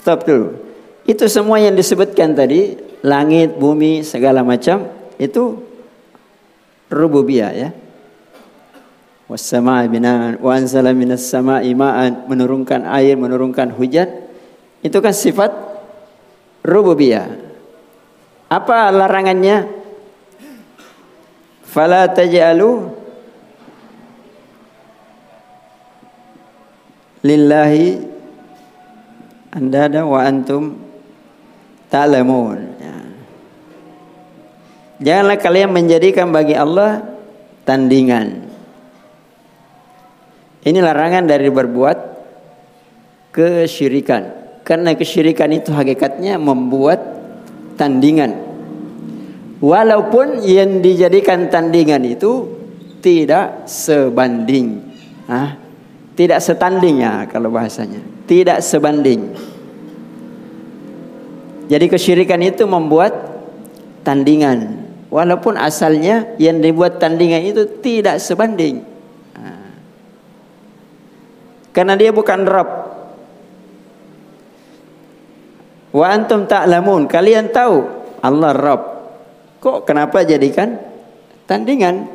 Stop 0.00 0.24
dulu. 0.24 0.56
Itu 1.04 1.28
semua 1.28 1.60
yang 1.60 1.76
disebutkan 1.76 2.32
tadi, 2.32 2.80
langit, 3.04 3.60
bumi, 3.60 4.00
segala 4.00 4.40
macam, 4.40 4.88
itu 5.20 5.60
rububiyah 6.88 7.52
ya. 7.52 7.70
Wassama'i 9.28 9.86
binaan 9.92 10.40
wa 10.42 10.56
anzala 10.56 10.90
minas 10.96 11.28
sama'i 11.28 11.76
ma'an 11.76 12.26
menurunkan 12.26 12.88
air, 12.88 13.14
menurunkan 13.14 13.76
hujan. 13.76 14.08
Itu 14.80 15.04
kan 15.04 15.12
sifat 15.12 15.52
rububiyah. 16.64 17.28
Apa 18.48 18.88
larangannya? 18.90 19.68
Fala 21.62 22.10
taj'alu 22.10 22.90
lillahi 27.22 28.09
andada 29.50 30.06
wa 30.06 30.22
antum 30.22 30.78
ta'lamun. 31.90 32.58
Ya. 32.78 32.96
Janganlah 35.00 35.38
kalian 35.40 35.70
menjadikan 35.74 36.30
bagi 36.30 36.54
Allah 36.54 37.02
tandingan. 37.66 38.50
Ini 40.60 40.78
larangan 40.78 41.24
dari 41.24 41.48
berbuat 41.48 41.98
kesyirikan. 43.32 44.38
Karena 44.60 44.92
kesyirikan 44.92 45.50
itu 45.56 45.72
hakikatnya 45.72 46.36
membuat 46.36 47.00
tandingan. 47.80 48.36
Walaupun 49.60 50.44
yang 50.44 50.84
dijadikan 50.84 51.48
tandingan 51.48 52.04
itu 52.04 52.48
tidak 53.00 53.64
sebanding. 53.64 54.84
Ah, 55.24 55.56
tidak 56.20 56.44
setanding 56.44 57.00
ya 57.00 57.24
kalau 57.32 57.48
bahasanya. 57.48 58.04
Tidak 58.28 58.60
sebanding. 58.60 59.32
Jadi 61.64 61.86
kesyirikan 61.88 62.44
itu 62.44 62.68
membuat 62.68 63.40
tandingan. 64.04 64.84
Walaupun 65.08 65.56
asalnya 65.56 66.36
yang 66.36 66.60
dibuat 66.60 67.00
tandingan 67.00 67.40
itu 67.40 67.64
tidak 67.80 68.20
sebanding. 68.20 68.84
Karena 71.72 71.96
dia 71.96 72.12
bukan 72.12 72.44
Rabb. 72.44 72.70
Wa 75.96 76.06
antum 76.12 76.44
ta'lamun, 76.44 77.08
kalian 77.08 77.48
tahu 77.48 77.80
Allah 78.20 78.52
Rabb. 78.52 78.82
Kok 79.64 79.88
kenapa 79.88 80.20
jadikan 80.28 80.76
tandingan? 81.48 82.12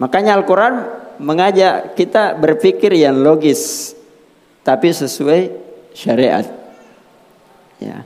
Makanya 0.00 0.40
Al-Quran 0.40 1.04
mengajak 1.18 1.96
kita 1.98 2.36
berpikir 2.36 2.92
yang 2.96 3.20
logis, 3.20 3.92
tapi 4.62 4.92
sesuai 4.92 5.50
syariat. 5.96 6.44
Ya. 7.80 8.04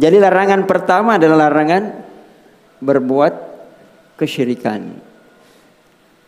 Jadi 0.00 0.16
larangan 0.16 0.64
pertama 0.64 1.20
adalah 1.20 1.50
larangan 1.50 1.92
berbuat 2.80 3.34
kesyirikan. 4.16 4.96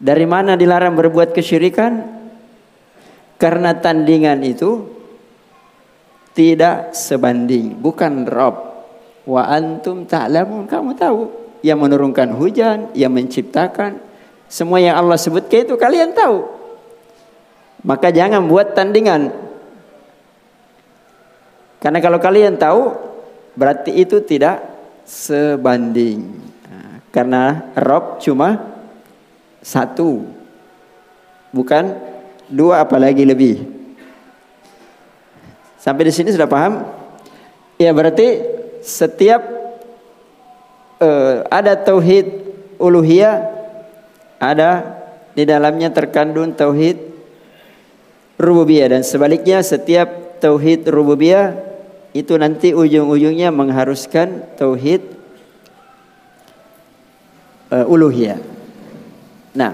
Dari 0.03 0.27
mana 0.27 0.59
dilarang 0.59 0.99
berbuat 0.99 1.31
kesyirikan? 1.33 2.21
Karena 3.39 3.75
tandingan 3.75 4.43
itu 4.43 4.87
tidak 6.37 6.95
sebanding, 6.95 7.79
bukan 7.79 8.27
Rob. 8.29 8.57
Wa 9.23 9.47
antum 9.51 10.05
ta'lamun, 10.09 10.67
kamu 10.67 10.99
tahu 10.99 11.21
yang 11.63 11.79
menurunkan 11.79 12.35
hujan, 12.35 12.91
yang 12.99 13.15
menciptakan 13.15 14.03
semua 14.53 14.85
yang 14.85 15.01
Allah 15.01 15.17
sebutkan 15.17 15.65
itu 15.65 15.81
kalian 15.81 16.13
tahu. 16.13 16.45
Maka 17.89 18.13
jangan 18.13 18.45
buat 18.45 18.77
tandingan. 18.77 19.33
Karena 21.81 21.99
kalau 22.05 22.21
kalian 22.21 22.61
tahu 22.61 22.93
berarti 23.57 23.97
itu 23.97 24.21
tidak 24.21 24.61
sebanding. 25.09 26.37
Nah, 26.69 27.01
karena 27.09 27.73
Rob 27.81 28.21
cuma 28.21 28.61
satu 29.65 30.29
bukan 31.49 31.97
dua 32.53 32.85
apalagi 32.85 33.25
lebih 33.25 33.63
sampai 35.79 36.11
di 36.11 36.13
sini 36.13 36.35
sudah 36.35 36.51
paham 36.51 36.83
ya 37.79 37.95
berarti 37.95 38.43
setiap 38.83 39.39
uh, 40.99 41.47
ada 41.47 41.79
tauhid 41.79 42.27
uluhiyah 42.83 43.62
ada 44.43 44.99
di 45.39 45.47
dalamnya 45.47 45.95
terkandung 45.95 46.51
tauhid 46.59 46.99
rububiyah 48.43 48.91
dan 48.91 49.07
sebaliknya 49.07 49.63
setiap 49.63 50.43
tauhid 50.43 50.91
rububiyah 50.91 51.55
itu 52.11 52.35
nanti 52.35 52.75
ujung-ujungnya 52.75 53.55
mengharuskan 53.55 54.43
tauhid 54.59 55.01
uh, 57.71 57.87
uluhiyah. 57.87 58.43
Nah, 59.55 59.73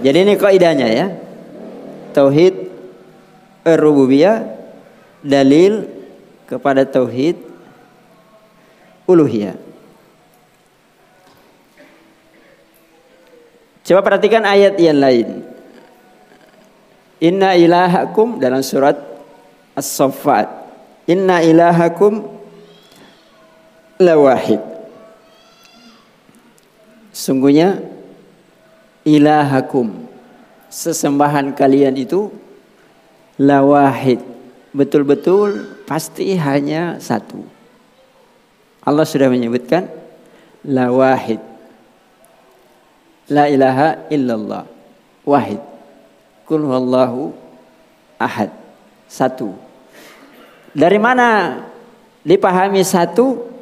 jadi 0.00 0.22
ini 0.22 0.38
kaidahnya 0.38 0.88
ya. 0.88 1.06
Tauhid 2.14 2.54
rububiyah 3.66 4.46
dalil 5.20 5.90
kepada 6.46 6.86
tauhid 6.86 7.36
uluhiyah. 9.04 9.65
Coba 13.86 14.02
perhatikan 14.02 14.42
ayat 14.42 14.74
yang 14.82 14.98
lain. 14.98 15.46
Inna 17.22 17.54
ilahakum 17.54 18.42
dalam 18.42 18.58
surat 18.58 18.98
As-Saffat. 19.78 20.50
Inna 21.06 21.38
ilahakum 21.38 22.26
lawahid. 24.02 24.58
Sungguhnya 27.14 27.78
ilahakum 29.06 30.10
sesembahan 30.66 31.54
kalian 31.54 31.94
itu 31.94 32.28
lawahid. 33.38 34.18
Betul-betul 34.74 35.78
pasti 35.86 36.34
hanya 36.36 36.98
satu. 36.98 37.40
Allah 38.82 39.06
sudah 39.06 39.30
menyebutkan 39.30 39.88
lawahid. 40.66 41.55
La 43.30 43.50
ilaha 43.50 44.06
illallah. 44.12 44.64
Wahid. 45.26 45.58
Kul 46.46 46.62
huwallahu 46.62 47.34
ahad. 48.22 48.54
Satu. 49.10 49.54
Dari 50.76 50.98
mana 51.00 51.60
dipahami 52.22 52.82
satu? 52.86 53.54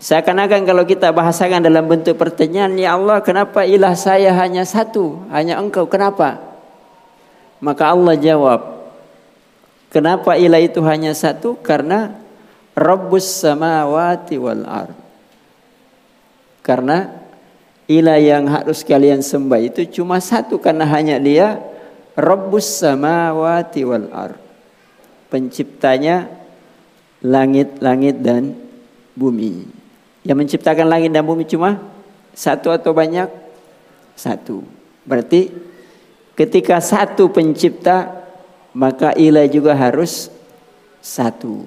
Seakan-akan 0.00 0.68
kalau 0.68 0.84
kita 0.84 1.08
bahasakan 1.12 1.64
dalam 1.64 1.88
bentuk 1.88 2.20
pertanyaan, 2.20 2.76
Ya 2.76 2.92
Allah 2.92 3.24
kenapa 3.24 3.64
ilah 3.64 3.96
saya 3.96 4.36
hanya 4.36 4.68
satu? 4.68 5.24
Hanya 5.32 5.56
engkau, 5.56 5.88
kenapa? 5.88 6.40
Maka 7.64 7.88
Allah 7.88 8.12
jawab, 8.20 8.74
Kenapa 9.94 10.34
ilah 10.34 10.58
itu 10.58 10.82
hanya 10.82 11.14
satu? 11.14 11.54
Karena 11.62 12.10
Rabbus 12.74 13.46
samawati 13.46 14.34
wal 14.42 14.66
ard. 14.66 14.98
Karena 16.66 17.14
ilah 17.84 18.16
yang 18.16 18.48
harus 18.48 18.80
kalian 18.80 19.20
sembah 19.20 19.60
itu 19.60 19.84
cuma 20.00 20.20
satu 20.20 20.56
karena 20.56 20.88
hanya 20.88 21.20
dia 21.20 21.60
Rabbus 22.14 22.80
samawati 22.80 23.82
wal 23.84 24.08
ard 24.14 24.38
penciptanya 25.34 26.30
langit-langit 27.24 28.22
dan 28.22 28.54
bumi. 29.18 29.66
Yang 30.22 30.38
menciptakan 30.38 30.86
langit 30.86 31.10
dan 31.10 31.26
bumi 31.26 31.42
cuma 31.42 31.82
satu 32.36 32.70
atau 32.70 32.94
banyak? 32.94 33.26
Satu. 34.14 34.62
Berarti 35.02 35.50
ketika 36.38 36.78
satu 36.78 37.34
pencipta 37.34 38.22
maka 38.74 39.10
ilah 39.18 39.50
juga 39.50 39.74
harus 39.74 40.30
satu. 41.02 41.66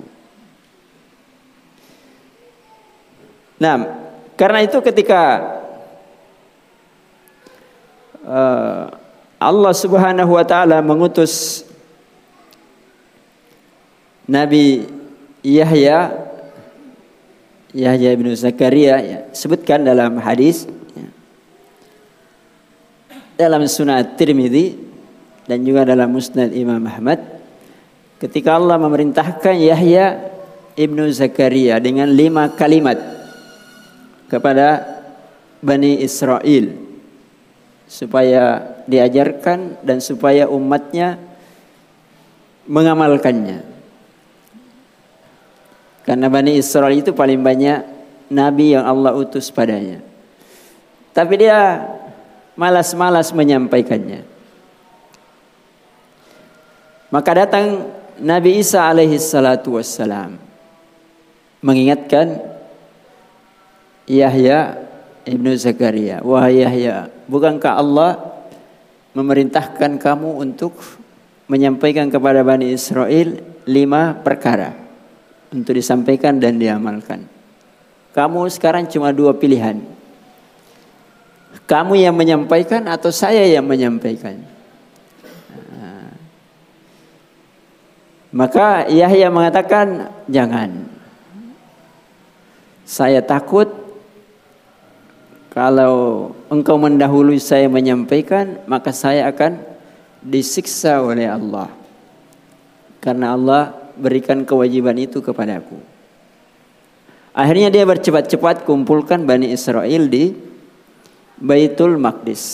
Nah, 3.58 3.76
karena 4.38 4.64
itu 4.64 4.78
ketika 4.86 5.42
Allah 9.38 9.74
Subhanahu 9.74 10.36
wa 10.36 10.44
taala 10.44 10.84
mengutus 10.84 11.64
Nabi 14.28 14.84
Yahya 15.40 16.28
Yahya 17.72 18.12
bin 18.20 18.28
Zakaria 18.36 18.96
ya, 19.00 19.20
sebutkan 19.32 19.88
dalam 19.88 20.20
hadis 20.20 20.68
ya, 20.98 21.08
dalam 23.48 23.64
Sunnah 23.70 24.04
Tirmidzi 24.04 24.76
dan 25.48 25.64
juga 25.64 25.88
dalam 25.88 26.12
Musnad 26.12 26.52
Imam 26.52 26.84
Ahmad 26.84 27.24
ketika 28.20 28.60
Allah 28.60 28.76
memerintahkan 28.76 29.56
Yahya 29.56 30.28
ibnu 30.76 31.08
Zakaria 31.14 31.80
dengan 31.80 32.12
lima 32.12 32.52
kalimat 32.52 33.00
kepada 34.28 34.84
Bani 35.64 36.04
Israel 36.04 36.87
supaya 37.88 38.76
diajarkan 38.86 39.80
dan 39.82 40.04
supaya 40.04 40.52
umatnya 40.52 41.16
mengamalkannya. 42.68 43.64
Karena 46.04 46.28
Bani 46.28 46.56
Israel 46.56 46.92
itu 46.92 47.12
paling 47.16 47.40
banyak 47.40 47.80
nabi 48.32 48.76
yang 48.76 48.84
Allah 48.84 49.16
utus 49.16 49.52
padanya. 49.52 50.04
Tapi 51.16 51.34
dia 51.40 51.84
malas-malas 52.60 53.32
menyampaikannya. 53.32 54.24
Maka 57.08 57.32
datang 57.48 57.88
Nabi 58.20 58.60
Isa 58.60 58.84
alaihi 58.84 59.16
salatu 59.22 59.80
wassalam 59.80 60.36
mengingatkan 61.64 62.42
Yahya 64.10 64.87
ibnu 65.28 65.52
Zakaria, 65.60 66.24
wahai 66.24 66.64
Yahya, 66.64 67.12
bukankah 67.28 67.76
Allah 67.76 68.12
memerintahkan 69.12 70.00
kamu 70.00 70.30
untuk 70.40 70.80
menyampaikan 71.52 72.08
kepada 72.08 72.42
Bani 72.48 72.72
Israel 72.72 73.44
lima 73.68 74.16
perkara? 74.24 74.88
untuk 75.52 75.74
disampaikan 75.76 76.40
dan 76.40 76.60
diamalkan. 76.60 77.24
Kamu 78.12 78.50
sekarang 78.50 78.90
cuma 78.90 79.14
dua 79.14 79.32
pilihan. 79.38 79.80
Kamu 81.68 82.00
yang 82.00 82.16
menyampaikan 82.16 82.88
atau 82.88 83.12
saya 83.12 83.44
yang 83.46 83.64
menyampaikan. 83.68 84.40
Maka 88.32 88.92
Yahya 88.92 89.32
mengatakan 89.32 90.12
jangan. 90.28 90.88
Saya 92.88 93.24
takut 93.24 93.68
kalau 95.58 96.38
engkau 96.54 96.78
mendahului 96.78 97.42
saya 97.42 97.66
menyampaikan 97.66 98.62
maka 98.70 98.94
saya 98.94 99.26
akan 99.26 99.58
disiksa 100.22 101.02
oleh 101.02 101.26
Allah. 101.26 101.74
Karena 103.02 103.34
Allah 103.34 103.74
berikan 103.98 104.46
kewajiban 104.46 104.94
itu 105.02 105.18
kepadaku. 105.18 105.82
Akhirnya 107.34 107.74
dia 107.74 107.90
bercepat-cepat 107.90 108.70
kumpulkan 108.70 109.26
Bani 109.26 109.50
Israel 109.50 110.06
di 110.06 110.38
Baitul 111.42 111.98
Maqdis. 111.98 112.46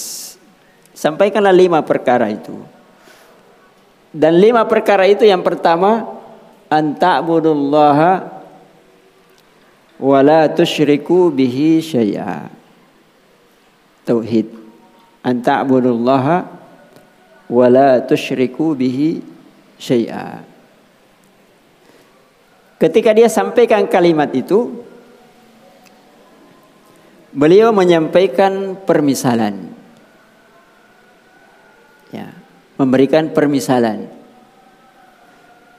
Sampaikanlah 0.95 1.51
lima 1.51 1.83
perkara 1.83 2.31
itu. 2.31 2.55
Dan 4.15 4.39
lima 4.39 4.63
perkara 4.63 5.03
itu 5.11 5.27
yang 5.27 5.43
pertama 5.43 6.07
anta'budullaha 6.71 8.31
wa 9.99 10.19
la 10.23 10.47
tusyriku 10.47 11.27
bihi 11.35 11.83
syai'a. 11.83 12.62
Tauhid. 14.03 14.51
Anta'budullaha 15.23 16.37
wa 17.47 17.65
la 17.71 18.03
tusyriku 18.03 18.75
bihi 18.75 19.23
syai'a. 19.79 20.43
Ketika 22.79 23.15
dia 23.15 23.31
sampaikan 23.31 23.87
kalimat 23.87 24.27
itu, 24.35 24.83
beliau 27.31 27.71
menyampaikan 27.71 28.75
permisalan. 28.83 29.71
Ya, 32.11 32.35
memberikan 32.75 33.31
permisalan. 33.31 34.11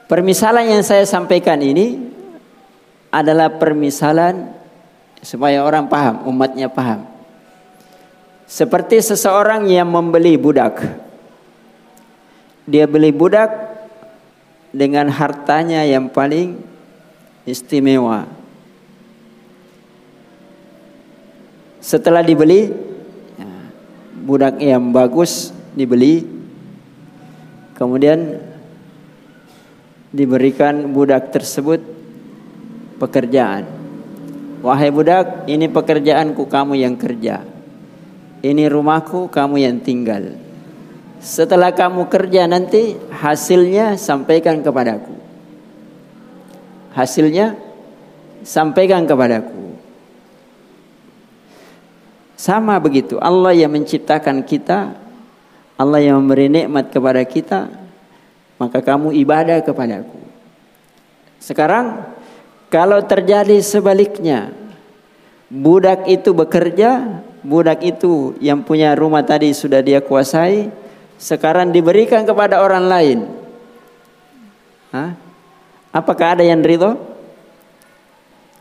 Permisalan 0.08 0.68
yang 0.68 0.82
saya 0.84 1.04
sampaikan 1.04 1.60
ini 1.60 2.00
adalah 3.12 3.52
permisalan 3.54 4.50
supaya 5.22 5.62
orang 5.62 5.86
paham, 5.86 6.26
umatnya 6.28 6.66
paham. 6.72 7.13
Seperti 8.54 9.02
seseorang 9.02 9.66
yang 9.66 9.90
membeli 9.90 10.38
budak. 10.38 10.78
Dia 12.70 12.86
beli 12.86 13.10
budak 13.10 13.50
dengan 14.70 15.10
hartanya 15.10 15.82
yang 15.82 16.06
paling 16.06 16.54
istimewa. 17.50 18.30
Setelah 21.82 22.22
dibeli, 22.22 22.70
ya, 23.34 23.50
budak 24.22 24.62
yang 24.62 24.94
bagus 24.94 25.50
dibeli, 25.74 26.22
kemudian 27.74 28.38
diberikan 30.14 30.94
budak 30.94 31.34
tersebut 31.34 31.82
pekerjaan. 33.02 33.66
Wahai 34.62 34.94
budak, 34.94 35.42
ini 35.50 35.66
pekerjaanku 35.66 36.46
kamu 36.46 36.78
yang 36.78 36.94
kerja. 36.94 37.53
Ini 38.44 38.68
rumahku 38.68 39.32
kamu 39.32 39.56
yang 39.64 39.80
tinggal. 39.80 40.36
setelah 41.24 41.72
kamu 41.72 42.12
kerja 42.12 42.44
nanti 42.44 42.92
hasilnya 43.08 43.96
sampaikan 43.96 44.60
kepadaku. 44.60 45.16
Hasilnya 46.92 47.56
sampaikan 48.44 49.08
kepadaku. 49.08 49.72
Sama 52.36 52.76
begitu, 52.76 53.16
Allah 53.24 53.56
yang 53.56 53.72
menciptakan 53.72 54.44
kita, 54.44 54.92
Allah 55.80 56.04
yang 56.04 56.20
memberi 56.20 56.52
nikmat 56.52 56.92
kepada 56.92 57.24
kita, 57.24 57.72
maka 58.60 58.84
kamu 58.84 59.16
ibadah 59.24 59.64
kepadaku. 59.64 60.20
Sekarang 61.40 62.04
kalau 62.68 63.00
terjadi 63.00 63.64
sebaliknya, 63.64 64.52
budak 65.48 66.04
itu 66.04 66.36
bekerja, 66.36 67.23
budak 67.44 67.84
itu 67.84 68.34
yang 68.40 68.64
punya 68.64 68.96
rumah 68.96 69.22
tadi 69.22 69.52
sudah 69.52 69.84
dia 69.84 70.00
kuasai, 70.00 70.72
sekarang 71.20 71.70
diberikan 71.70 72.24
kepada 72.24 72.64
orang 72.64 72.84
lain. 72.88 73.18
Hah? 74.90 75.12
Apakah 75.94 76.40
ada 76.40 76.42
yang 76.42 76.64
ridho? 76.64 76.96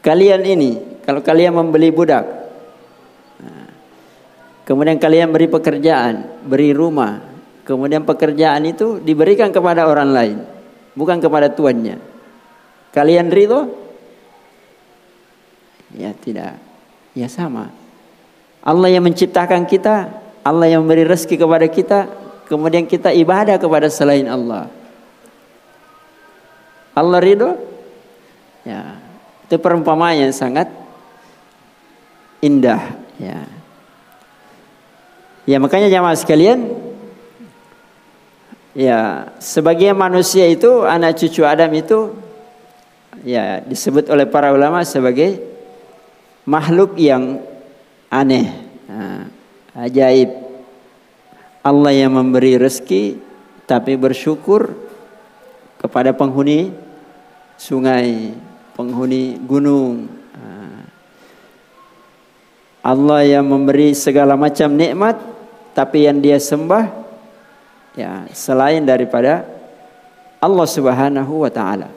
Kalian 0.04 0.44
ini, 0.44 1.02
kalau 1.08 1.24
kalian 1.24 1.56
membeli 1.56 1.90
budak, 1.90 2.44
Kemudian 4.64 4.96
kalian 4.96 5.28
beri 5.36 5.52
pekerjaan, 5.52 6.48
beri 6.48 6.72
rumah. 6.72 7.20
Kemudian 7.68 8.04
pekerjaan 8.08 8.64
itu 8.68 9.00
diberikan 9.00 9.52
kepada 9.52 9.88
orang 9.88 10.12
lain, 10.12 10.38
bukan 10.96 11.20
kepada 11.20 11.52
tuannya. 11.52 12.00
Kalian 12.96 13.32
ridho? 13.32 13.72
Ya 15.96 16.16
tidak. 16.16 16.60
Ya 17.12 17.28
sama. 17.28 17.72
Allah 18.64 18.90
yang 18.90 19.04
menciptakan 19.04 19.68
kita, 19.68 20.08
Allah 20.40 20.72
yang 20.72 20.88
memberi 20.88 21.04
rezeki 21.04 21.36
kepada 21.36 21.68
kita, 21.68 22.00
kemudian 22.48 22.88
kita 22.88 23.12
ibadah 23.12 23.60
kepada 23.60 23.92
selain 23.92 24.24
Allah. 24.32 24.72
Allah 26.96 27.20
ridho? 27.20 27.60
Ya. 28.64 29.04
Itu 29.44 29.60
perumpamaan 29.60 30.16
yang 30.16 30.32
sangat 30.32 30.72
indah, 32.40 32.96
ya. 33.20 33.44
Ya 35.44 35.60
makanya 35.60 35.92
jamaah 35.92 36.16
sekalian 36.16 36.72
Ya 38.72 39.28
sebagian 39.44 39.94
manusia 39.94 40.48
itu 40.48 40.88
Anak 40.88 41.20
cucu 41.20 41.44
Adam 41.44 41.68
itu 41.76 42.16
Ya 43.28 43.60
disebut 43.60 44.08
oleh 44.08 44.24
para 44.24 44.56
ulama 44.56 44.88
sebagai 44.88 45.44
Makhluk 46.48 46.96
yang 46.96 47.44
aneh 48.14 48.48
Ajaib 49.74 50.30
Allah 51.66 51.94
yang 51.98 52.14
memberi 52.14 52.62
rezeki 52.62 53.18
Tapi 53.66 53.98
bersyukur 53.98 54.78
Kepada 55.82 56.14
penghuni 56.14 56.70
Sungai 57.58 58.38
Penghuni 58.78 59.42
gunung 59.42 60.22
Allah 62.84 63.24
yang 63.24 63.48
memberi 63.48 63.96
segala 63.96 64.36
macam 64.36 64.68
nikmat 64.76 65.16
tapi 65.72 66.04
yang 66.04 66.20
dia 66.20 66.36
sembah 66.36 66.92
ya 67.96 68.28
selain 68.36 68.84
daripada 68.84 69.48
Allah 70.44 70.68
Subhanahu 70.68 71.48
wa 71.48 71.52
taala. 71.52 71.88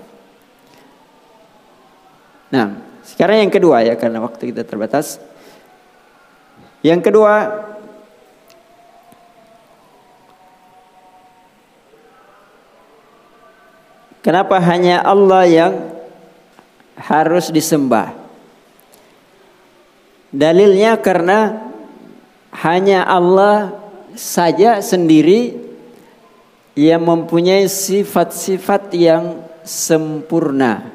Nah, 2.54 2.78
sekarang 3.02 3.42
yang 3.42 3.52
kedua 3.52 3.82
ya 3.82 3.98
karena 3.98 4.22
waktu 4.22 4.54
kita 4.54 4.62
terbatas. 4.62 5.18
Yang 6.84 7.00
kedua 7.10 7.34
Kenapa 14.26 14.58
hanya 14.58 15.06
Allah 15.06 15.46
yang 15.46 15.72
harus 16.98 17.46
disembah? 17.54 18.10
Dalilnya 20.34 20.98
karena 20.98 21.62
hanya 22.50 23.06
Allah 23.06 23.70
saja 24.18 24.82
sendiri 24.82 25.54
yang 26.74 27.06
mempunyai 27.06 27.70
sifat-sifat 27.70 28.90
yang 28.98 29.46
sempurna. 29.62 30.90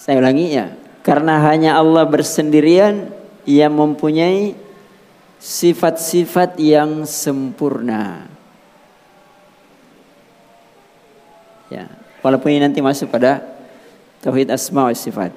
Saya 0.00 0.24
ulangi 0.24 0.56
ya, 0.56 0.72
karena 1.04 1.36
hanya 1.52 1.76
Allah 1.76 2.08
bersendirian 2.08 3.12
yang 3.48 3.72
mempunyai 3.76 4.56
sifat-sifat 5.40 6.60
yang 6.60 7.08
sempurna. 7.08 8.28
Ya, 11.72 11.86
walaupun 12.20 12.50
ini 12.52 12.60
nanti 12.66 12.82
masuk 12.82 13.08
pada 13.08 13.40
tauhid 14.20 14.52
asma 14.52 14.90
wa 14.90 14.94
sifat. 14.94 15.32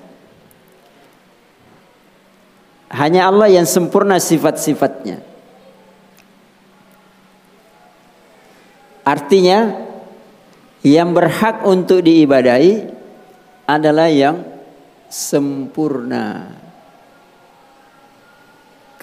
Hanya 2.94 3.26
Allah 3.26 3.50
yang 3.50 3.66
sempurna 3.66 4.22
sifat-sifatnya. 4.22 5.22
Artinya 9.04 9.84
yang 10.86 11.12
berhak 11.12 11.66
untuk 11.66 12.06
diibadahi 12.06 12.88
adalah 13.66 14.08
yang 14.12 14.46
sempurna. 15.10 16.63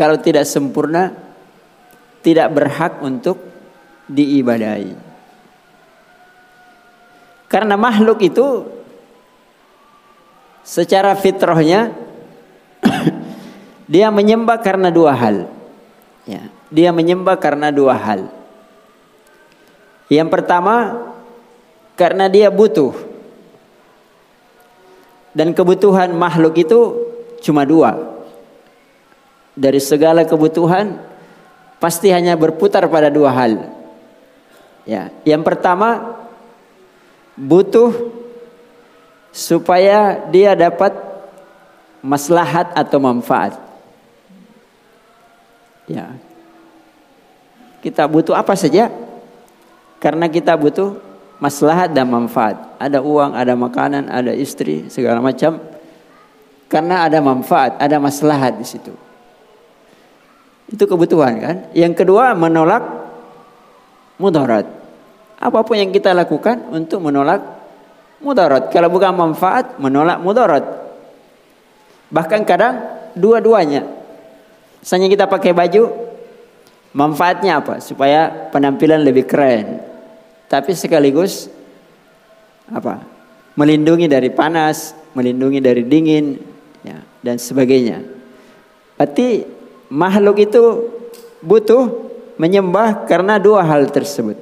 Kalau 0.00 0.16
tidak 0.16 0.48
sempurna 0.48 1.12
tidak 2.24 2.48
berhak 2.56 3.04
untuk 3.04 3.36
diibadahi. 4.08 4.96
Karena 7.52 7.76
makhluk 7.76 8.24
itu 8.24 8.64
secara 10.64 11.12
fitrahnya 11.12 11.92
Dia 13.90 14.06
menyembah 14.14 14.62
karena 14.62 14.86
dua 14.86 15.10
hal. 15.18 15.50
Ya, 16.22 16.46
dia 16.70 16.94
menyembah 16.94 17.34
karena 17.42 17.74
dua 17.74 17.98
hal. 17.98 18.30
Yang 20.06 20.30
pertama 20.30 20.94
karena 21.98 22.30
dia 22.30 22.54
butuh. 22.54 22.94
Dan 25.34 25.50
kebutuhan 25.58 26.14
makhluk 26.14 26.54
itu 26.54 26.78
cuma 27.42 27.66
dua. 27.66 28.09
Dari 29.60 29.76
segala 29.76 30.24
kebutuhan 30.24 30.96
pasti 31.76 32.08
hanya 32.08 32.32
berputar 32.32 32.88
pada 32.88 33.12
dua 33.12 33.28
hal. 33.28 33.68
Ya, 34.88 35.12
yang 35.28 35.44
pertama 35.44 36.16
butuh 37.36 37.92
supaya 39.28 40.24
dia 40.32 40.56
dapat 40.56 40.96
maslahat 42.00 42.72
atau 42.72 42.98
manfaat. 42.98 43.60
Ya. 45.84 46.16
Kita 47.80 48.04
butuh 48.08 48.36
apa 48.36 48.56
saja? 48.56 48.92
Karena 50.00 50.28
kita 50.28 50.56
butuh 50.56 51.00
maslahat 51.40 51.92
dan 51.92 52.08
manfaat. 52.08 52.56
Ada 52.76 53.00
uang, 53.00 53.32
ada 53.36 53.56
makanan, 53.56 54.08
ada 54.08 54.32
istri, 54.32 54.88
segala 54.92 55.20
macam. 55.20 55.60
Karena 56.68 57.08
ada 57.08 57.18
manfaat, 57.24 57.80
ada 57.80 57.96
maslahat 58.00 58.56
di 58.56 58.64
situ. 58.68 59.09
Itu 60.70 60.86
kebutuhan 60.86 61.34
kan? 61.42 61.56
Yang 61.74 62.06
kedua 62.06 62.32
menolak 62.38 62.82
mudarat. 64.22 64.66
Apa 65.40 65.66
pun 65.66 65.74
yang 65.74 65.90
kita 65.90 66.14
lakukan 66.14 66.70
untuk 66.70 67.02
menolak 67.02 67.42
mudarat. 68.22 68.70
Kalau 68.70 68.88
bukan 68.88 69.12
manfaat, 69.12 69.76
menolak 69.82 70.22
mudarat. 70.22 70.62
Bahkan 72.10 72.42
kadang 72.46 72.74
dua-duanya 73.18 74.00
Misalnya 74.80 75.08
kita 75.12 75.24
pakai 75.28 75.52
baju, 75.52 75.92
manfaatnya 76.96 77.60
apa? 77.60 77.84
Supaya 77.84 78.48
penampilan 78.48 79.04
lebih 79.04 79.28
keren. 79.28 79.84
Tapi 80.48 80.72
sekaligus 80.72 81.52
apa? 82.72 83.04
Melindungi 83.60 84.08
dari 84.08 84.32
panas, 84.32 84.96
melindungi 85.12 85.60
dari 85.60 85.84
dingin, 85.84 86.40
ya, 86.80 86.96
dan 87.20 87.36
sebagainya. 87.36 88.00
Berarti 88.96 89.44
makhluk 89.90 90.46
itu 90.46 90.62
butuh 91.42 91.90
menyembah 92.38 93.04
karena 93.04 93.36
dua 93.36 93.66
hal 93.66 93.90
tersebut. 93.90 94.38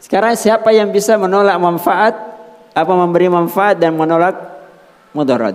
Sekarang 0.00 0.34
siapa 0.34 0.72
yang 0.74 0.90
bisa 0.90 1.14
menolak 1.20 1.54
manfaat, 1.60 2.16
apa 2.72 2.92
memberi 2.96 3.28
manfaat 3.28 3.78
dan 3.78 3.94
menolak 3.94 4.34
mudarat? 5.12 5.54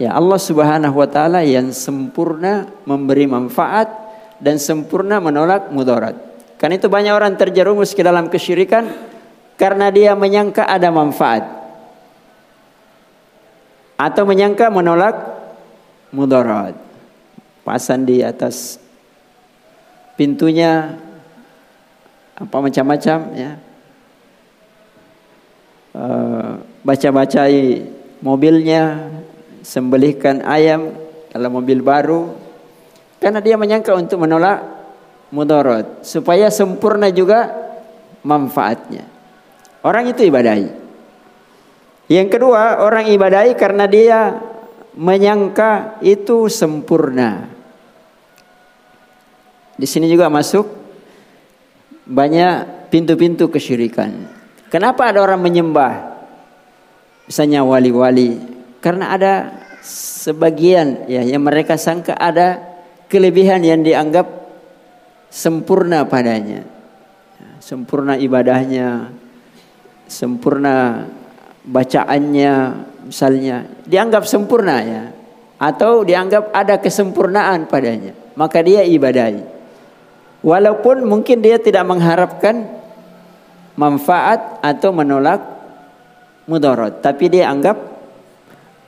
Ya 0.00 0.16
Allah 0.16 0.40
Subhanahu 0.40 0.96
wa 0.96 1.08
taala 1.08 1.44
yang 1.44 1.70
sempurna 1.70 2.66
memberi 2.88 3.28
manfaat 3.28 3.86
dan 4.40 4.56
sempurna 4.56 5.20
menolak 5.20 5.70
mudarat. 5.70 6.16
Karena 6.56 6.80
itu 6.80 6.88
banyak 6.88 7.12
orang 7.12 7.36
terjerumus 7.36 7.92
ke 7.92 8.00
dalam 8.00 8.32
kesyirikan 8.32 8.88
karena 9.60 9.92
dia 9.92 10.16
menyangka 10.16 10.64
ada 10.64 10.88
manfaat 10.88 11.44
atau 13.96 14.22
menyangka 14.28 14.68
menolak 14.68 15.35
mudarat. 16.10 16.74
Pasan 17.66 18.06
di 18.06 18.22
atas 18.22 18.78
pintunya 20.14 20.94
apa 22.36 22.56
macam-macam 22.62 23.18
ya. 23.34 23.52
Uh, 25.96 26.60
baca-bacai 26.84 27.88
mobilnya, 28.20 29.08
sembelihkan 29.64 30.44
ayam 30.44 30.92
kalau 31.32 31.48
mobil 31.48 31.80
baru 31.80 32.36
karena 33.18 33.40
dia 33.40 33.56
menyangka 33.58 33.96
untuk 33.96 34.22
menolak 34.22 34.62
mudarat 35.34 36.06
supaya 36.06 36.52
sempurna 36.52 37.10
juga 37.10 37.50
manfaatnya. 38.22 39.08
Orang 39.82 40.06
itu 40.10 40.26
ibadahi. 40.26 40.68
Yang 42.06 42.38
kedua, 42.38 42.86
orang 42.86 43.10
ibadahi 43.10 43.58
karena 43.58 43.90
dia 43.90 44.38
menyangka 44.96 46.00
itu 46.00 46.48
sempurna. 46.48 47.52
Di 49.76 49.84
sini 49.84 50.08
juga 50.08 50.32
masuk 50.32 50.64
banyak 52.08 52.88
pintu-pintu 52.88 53.52
kesyirikan. 53.52 54.24
Kenapa 54.72 55.12
ada 55.12 55.20
orang 55.20 55.44
menyembah 55.44 56.16
misalnya 57.28 57.60
wali-wali? 57.60 58.40
Karena 58.80 59.12
ada 59.12 59.34
sebagian 59.84 61.06
ya 61.06 61.20
yang 61.22 61.44
mereka 61.44 61.76
sangka 61.76 62.16
ada 62.16 62.64
kelebihan 63.12 63.60
yang 63.62 63.84
dianggap 63.84 64.26
sempurna 65.28 66.08
padanya. 66.08 66.64
Sempurna 67.60 68.14
ibadahnya, 68.16 69.10
sempurna 70.06 71.04
bacaannya 71.66 72.54
misalnya 73.08 73.66
dianggap 73.86 74.26
sempurna 74.26 74.76
ya. 74.82 75.04
Atau 75.56 76.04
dianggap 76.04 76.52
ada 76.52 76.76
kesempurnaan 76.76 77.64
padanya. 77.64 78.12
Maka 78.36 78.60
dia 78.60 78.84
ibadahi 78.84 79.56
Walaupun 80.46 81.02
mungkin 81.02 81.42
dia 81.42 81.58
tidak 81.58 81.82
mengharapkan 81.90 82.70
manfaat 83.74 84.62
atau 84.62 84.94
menolak 84.94 85.42
mudarat, 86.46 87.02
tapi 87.02 87.26
dia 87.26 87.50
anggap 87.50 87.74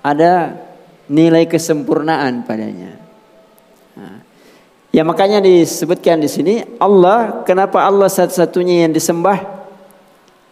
ada 0.06 0.54
nilai 1.10 1.50
kesempurnaan 1.50 2.46
padanya. 2.46 2.94
ya 4.94 5.02
makanya 5.02 5.42
disebutkan 5.42 6.22
di 6.22 6.30
sini 6.30 6.54
Allah 6.78 7.42
kenapa 7.42 7.82
Allah 7.82 8.06
satu-satunya 8.06 8.86
yang 8.86 8.94
disembah? 8.94 9.58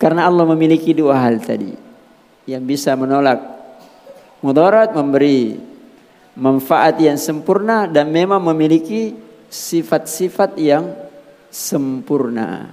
Karena 0.03 0.27
Allah 0.27 0.43
memiliki 0.43 0.91
dua 0.91 1.23
hal 1.23 1.39
tadi. 1.39 1.71
Yang 2.51 2.63
bisa 2.67 2.99
menolak 2.99 3.56
mudarat, 4.47 4.95
memberi 4.95 5.59
manfaat 6.39 7.03
yang 7.03 7.19
sempurna 7.19 7.91
dan 7.91 8.15
memang 8.15 8.39
memiliki 8.39 9.19
sifat-sifat 9.51 10.55
yang 10.55 10.95
sempurna. 11.51 12.71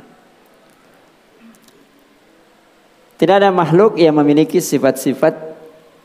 Tidak 3.17 3.35
ada 3.39 3.49
makhluk 3.49 3.97
yang 3.97 4.13
memiliki 4.19 4.61
sifat-sifat 4.61 5.33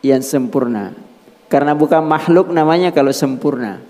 yang 0.00 0.24
sempurna. 0.24 0.94
Karena 1.52 1.76
bukan 1.76 2.04
makhluk 2.04 2.48
namanya 2.48 2.94
kalau 2.94 3.12
sempurna. 3.12 3.82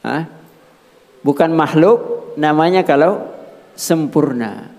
Hah? 0.00 0.30
Bukan 1.26 1.50
makhluk 1.52 2.32
namanya 2.38 2.86
kalau 2.86 3.26
sempurna. 3.74 4.70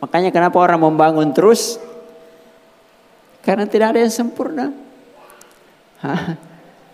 Makanya 0.00 0.34
kenapa 0.34 0.56
orang 0.58 0.82
membangun 0.82 1.30
terus? 1.36 1.76
Karena 3.42 3.66
tidak 3.66 3.94
ada 3.94 4.00
yang 4.06 4.14
sempurna. 4.14 4.70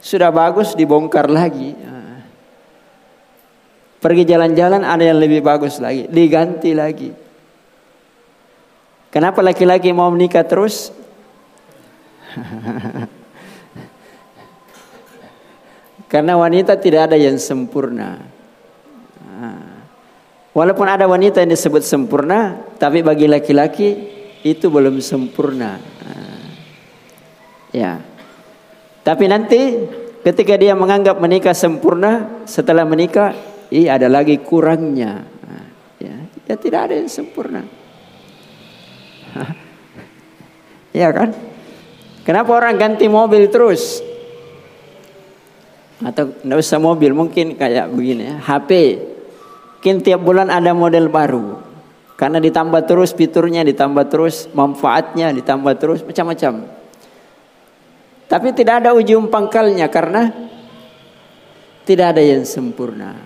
Sudah 0.01 0.33
bagus 0.33 0.73
dibongkar 0.73 1.29
lagi. 1.29 1.77
Pergi 3.99 4.23
jalan-jalan 4.25 4.87
ada 4.87 5.03
yang 5.03 5.19
lebih 5.19 5.43
bagus 5.43 5.83
lagi, 5.83 6.07
diganti 6.07 6.71
lagi. 6.71 7.11
Kenapa 9.11 9.43
laki-laki 9.43 9.91
mau 9.91 10.07
menikah 10.13 10.47
terus? 10.47 10.95
Karena 16.13 16.39
wanita 16.39 16.79
tidak 16.79 17.11
ada 17.11 17.19
yang 17.19 17.37
sempurna. 17.43 18.23
Walaupun 20.55 20.87
ada 20.89 21.05
wanita 21.11 21.43
yang 21.43 21.51
disebut 21.53 21.83
sempurna, 21.83 22.55
tapi 22.79 23.03
bagi 23.03 23.27
laki-laki 23.27 23.89
itu 24.47 24.71
belum 24.71 25.03
sempurna. 25.03 25.79
Ya. 27.75 28.01
Tapi 29.05 29.25
nanti 29.29 29.89
ketika 30.25 30.57
dia 30.57 30.77
menganggap 30.77 31.21
menikah 31.21 31.57
sempurna, 31.57 32.45
setelah 32.45 32.85
menikah 32.85 33.33
Iya 33.69 34.01
ada 34.01 34.09
lagi 34.09 34.41
kurangnya. 34.41 35.29
Ya, 36.01 36.17
ya 36.49 36.55
tidak 36.57 36.89
ada 36.89 36.95
yang 36.97 37.11
sempurna. 37.11 37.65
Iya 40.89 41.13
kan? 41.13 41.37
Kenapa 42.25 42.51
orang 42.57 42.81
ganti 42.81 43.07
mobil 43.13 43.53
terus? 43.53 44.01
Atau 46.01 46.33
tidak 46.33 46.59
usah 46.65 46.81
mobil, 46.81 47.13
mungkin 47.13 47.61
kayak 47.61 47.93
begini 47.93 48.35
ya, 48.35 48.37
HP. 48.41 48.71
Mungkin 49.79 49.97
tiap 50.01 50.25
bulan 50.25 50.49
ada 50.49 50.73
model 50.73 51.13
baru. 51.13 51.61
Karena 52.19 52.41
ditambah 52.41 52.89
terus 52.89 53.13
fiturnya, 53.15 53.63
ditambah 53.63 54.09
terus 54.09 54.49
manfaatnya, 54.57 55.31
ditambah 55.37 55.75
terus 55.77 56.01
macam-macam. 56.03 56.67
Tapi 58.29 58.53
tidak 58.53 58.85
ada 58.85 58.93
ujung 58.93 59.33
pangkalnya 59.33 59.89
karena 59.89 60.29
tidak 61.89 62.13
ada 62.13 62.21
yang 62.21 62.45
sempurna. 62.45 63.17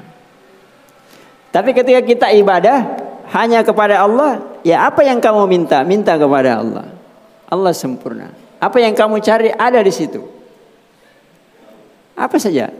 Tapi 1.51 1.75
ketika 1.75 2.01
kita 2.01 2.27
ibadah 2.39 2.97
hanya 3.35 3.67
kepada 3.67 3.99
Allah, 4.07 4.63
ya 4.63 4.87
apa 4.87 5.03
yang 5.03 5.19
kamu 5.19 5.51
minta, 5.51 5.83
minta 5.83 6.15
kepada 6.15 6.63
Allah. 6.63 6.87
Allah 7.51 7.75
sempurna. 7.75 8.31
Apa 8.63 8.79
yang 8.79 8.95
kamu 8.95 9.19
cari 9.19 9.51
ada 9.51 9.83
di 9.83 9.91
situ. 9.91 10.23
Apa 12.15 12.39
saja. 12.39 12.71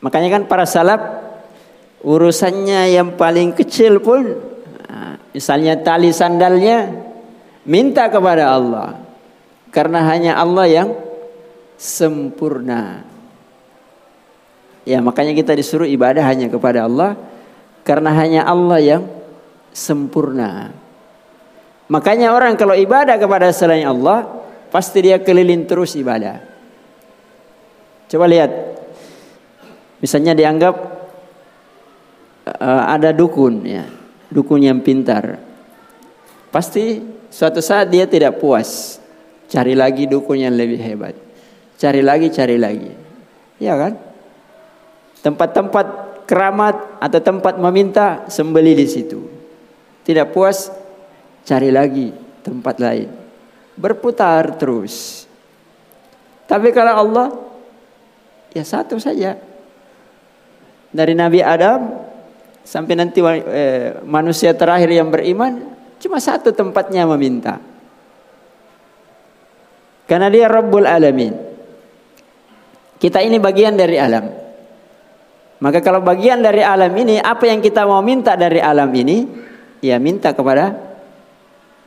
Makanya 0.00 0.40
kan 0.40 0.42
para 0.48 0.64
salaf 0.64 1.04
urusannya 2.00 2.96
yang 2.96 3.12
paling 3.20 3.52
kecil 3.52 4.00
pun 4.00 4.40
misalnya 5.36 5.76
tali 5.84 6.16
sandalnya 6.16 6.88
minta 7.68 8.08
kepada 8.08 8.56
Allah. 8.56 9.03
Karena 9.74 10.06
hanya 10.06 10.38
Allah 10.38 10.70
yang 10.70 10.88
sempurna. 11.74 13.02
Ya 14.86 15.02
makanya 15.02 15.34
kita 15.34 15.56
disuruh 15.56 15.88
ibadah 15.88 16.22
hanya 16.22 16.46
kepada 16.46 16.86
Allah 16.86 17.18
karena 17.82 18.14
hanya 18.14 18.46
Allah 18.46 18.78
yang 18.78 19.02
sempurna. 19.74 20.70
Makanya 21.90 22.32
orang 22.32 22.56
kalau 22.56 22.72
ibadah 22.72 23.18
kepada 23.20 23.52
selain 23.52 23.84
Allah, 23.84 24.24
pasti 24.72 25.04
dia 25.04 25.20
keliling 25.20 25.68
terus 25.68 25.92
ibadah. 25.98 26.40
Coba 28.08 28.24
lihat. 28.30 28.52
Misalnya 30.00 30.36
dianggap 30.36 30.74
uh, 32.60 32.82
ada 32.92 33.08
dukun 33.12 33.64
ya, 33.64 33.88
dukun 34.28 34.60
yang 34.60 34.84
pintar. 34.84 35.40
Pasti 36.52 37.00
suatu 37.32 37.64
saat 37.64 37.88
dia 37.88 38.04
tidak 38.04 38.36
puas. 38.36 39.00
Cari 39.54 39.78
lagi 39.78 40.10
dukun 40.10 40.42
yang 40.42 40.58
lebih 40.58 40.82
hebat. 40.82 41.14
Cari 41.78 42.02
lagi, 42.02 42.26
cari 42.34 42.58
lagi. 42.58 42.90
Ya 43.62 43.78
kan? 43.78 43.94
Tempat-tempat 45.22 45.86
keramat 46.26 46.98
atau 46.98 47.20
tempat 47.22 47.54
meminta 47.62 48.26
sembeli 48.26 48.74
di 48.74 48.86
situ. 48.90 49.22
Tidak 50.02 50.34
puas 50.34 50.74
cari 51.46 51.70
lagi 51.70 52.10
tempat 52.42 52.82
lain. 52.82 53.06
Berputar 53.78 54.58
terus. 54.58 55.22
Tapi 56.50 56.74
kalau 56.74 56.94
Allah 57.06 57.26
ya 58.50 58.66
satu 58.66 58.98
saja. 58.98 59.38
Dari 60.90 61.14
Nabi 61.14 61.46
Adam 61.46 61.94
sampai 62.66 62.94
nanti 62.98 63.22
eh, 63.22 64.02
manusia 64.02 64.50
terakhir 64.50 64.90
yang 64.90 65.14
beriman 65.14 65.62
cuma 66.02 66.18
satu 66.18 66.50
tempatnya 66.50 67.06
meminta. 67.06 67.73
Karena 70.04 70.28
dia 70.28 70.48
Rabbul 70.48 70.84
Alamin. 70.84 71.32
Kita 73.00 73.20
ini 73.20 73.40
bagian 73.40 73.76
dari 73.76 73.96
alam. 74.00 74.24
Maka 75.60 75.80
kalau 75.80 76.04
bagian 76.04 76.44
dari 76.44 76.60
alam 76.60 76.92
ini, 76.92 77.20
apa 77.20 77.48
yang 77.48 77.64
kita 77.64 77.88
mau 77.88 78.04
minta 78.04 78.36
dari 78.36 78.60
alam 78.60 78.88
ini, 78.92 79.24
ya 79.80 79.96
minta 79.96 80.36
kepada 80.36 80.76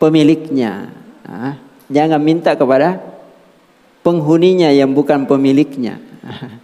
pemiliknya. 0.01 0.89
Nah, 1.25 1.61
jangan 1.85 2.17
minta 2.17 2.57
kepada 2.57 2.97
penghuninya 4.01 4.73
yang 4.73 4.97
bukan 4.97 5.29
pemiliknya. 5.29 6.01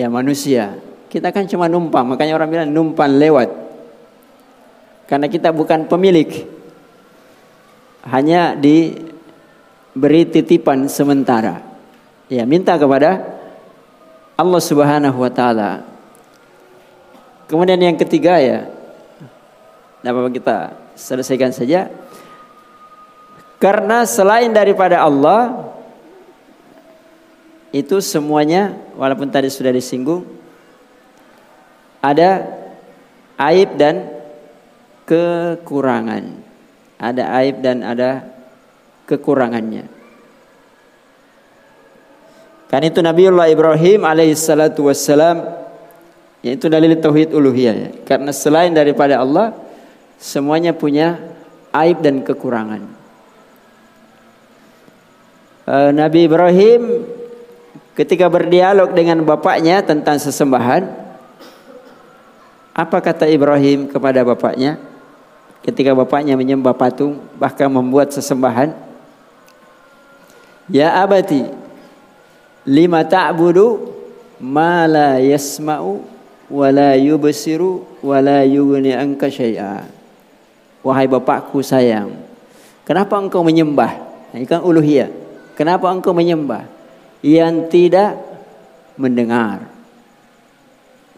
ya 0.00 0.12
manusia, 0.12 0.76
kita 1.08 1.32
kan 1.32 1.48
cuma 1.48 1.72
numpang, 1.72 2.04
makanya 2.04 2.36
orang 2.36 2.50
bilang 2.50 2.68
numpang 2.68 3.16
lewat. 3.16 3.48
Karena 5.08 5.28
kita 5.28 5.52
bukan 5.52 5.88
pemilik. 5.88 6.28
Hanya 8.04 8.52
diberi 9.94 10.26
titipan 10.26 10.90
sementara. 10.90 11.62
Ya, 12.26 12.42
minta 12.42 12.74
kepada 12.74 13.22
Allah 14.34 14.58
Subhanahu 14.58 15.22
wa 15.22 15.30
taala. 15.30 15.86
Kemudian 17.46 17.78
yang 17.78 17.94
ketiga 17.94 18.42
ya, 18.42 18.66
nah 20.02 20.10
kita 20.26 20.74
selesaikan 20.98 21.54
saja. 21.54 21.86
Karena 23.62 24.02
selain 24.02 24.50
daripada 24.50 24.98
Allah 24.98 25.70
itu 27.70 28.02
semuanya 28.02 28.74
walaupun 28.98 29.30
tadi 29.30 29.46
sudah 29.48 29.70
disinggung 29.70 30.26
ada 32.02 32.44
aib 33.38 33.78
dan 33.78 34.10
kekurangan. 35.06 36.42
Ada 36.98 37.22
aib 37.40 37.62
dan 37.62 37.86
ada 37.86 38.33
kekurangannya. 39.04 39.86
Kan 42.68 42.82
itu 42.82 42.98
Nabiullah 42.98 43.46
Ibrahim 43.52 44.02
alaihissalatu 44.02 44.90
wassalam 44.90 45.46
yaitu 46.42 46.66
dalil 46.68 46.92
tauhid 46.98 47.30
uluhiyah 47.30 47.74
ya. 47.74 47.90
Karena 48.02 48.34
selain 48.34 48.74
daripada 48.74 49.22
Allah 49.22 49.54
semuanya 50.18 50.74
punya 50.74 51.20
aib 51.70 52.02
dan 52.02 52.26
kekurangan. 52.26 52.82
Uh, 55.64 55.90
Nabi 55.96 56.28
Ibrahim 56.28 57.08
ketika 57.96 58.28
berdialog 58.28 58.92
dengan 58.92 59.22
bapaknya 59.24 59.80
tentang 59.80 60.20
sesembahan 60.20 60.82
apa 62.74 62.98
kata 62.98 63.30
Ibrahim 63.30 63.86
kepada 63.86 64.26
bapaknya 64.26 64.76
ketika 65.64 65.94
bapaknya 65.94 66.34
menyembah 66.36 66.74
patung 66.76 67.22
bahkan 67.38 67.70
membuat 67.70 68.10
sesembahan 68.12 68.74
Ya 70.72 70.96
abati 71.04 71.44
lima 72.64 73.04
ta'budu 73.04 73.92
ma 74.40 74.88
la 74.88 75.20
yasma'u 75.20 76.00
wa 76.48 76.68
la 76.72 76.96
yubsiru 76.96 78.00
wa 78.00 78.16
la 78.20 78.44
yughni 78.44 78.96
anka 78.96 79.28
syai'a. 79.28 79.84
Wahai 80.84 81.08
bapakku 81.08 81.64
sayang, 81.64 82.12
kenapa 82.84 83.16
engkau 83.16 83.40
menyembah? 83.40 83.96
Ini 84.36 84.44
kan 84.44 84.60
uluhiyah. 84.60 85.08
Kenapa 85.56 85.88
engkau 85.88 86.12
menyembah 86.12 86.68
yang 87.24 87.72
tidak 87.72 88.20
mendengar? 89.00 89.64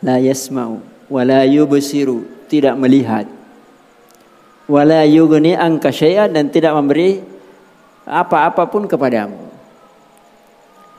La 0.02 0.22
yasma'u 0.22 0.82
wa 1.10 1.22
la 1.26 1.42
yubsiru, 1.46 2.46
tidak 2.46 2.78
melihat. 2.78 3.26
Wa 4.66 4.82
la 4.82 5.06
yughni 5.06 5.54
anka 5.54 5.90
syai'a 5.94 6.30
dan 6.30 6.50
tidak 6.50 6.74
memberi 6.74 7.35
apa-apapun 8.06 8.86
kepadamu. 8.86 9.50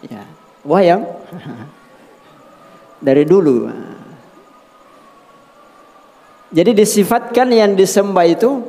Ya, 0.04 0.28
wayang 0.68 1.08
dari 3.00 3.24
dulu. 3.24 3.72
Jadi 6.52 6.72
disifatkan 6.76 7.48
yang 7.52 7.76
disembah 7.76 8.28
itu 8.28 8.64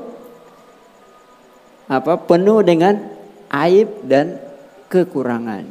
apa 1.91 2.19
penuh 2.19 2.63
dengan 2.63 2.95
aib 3.51 4.07
dan 4.07 4.39
kekurangan. 4.91 5.67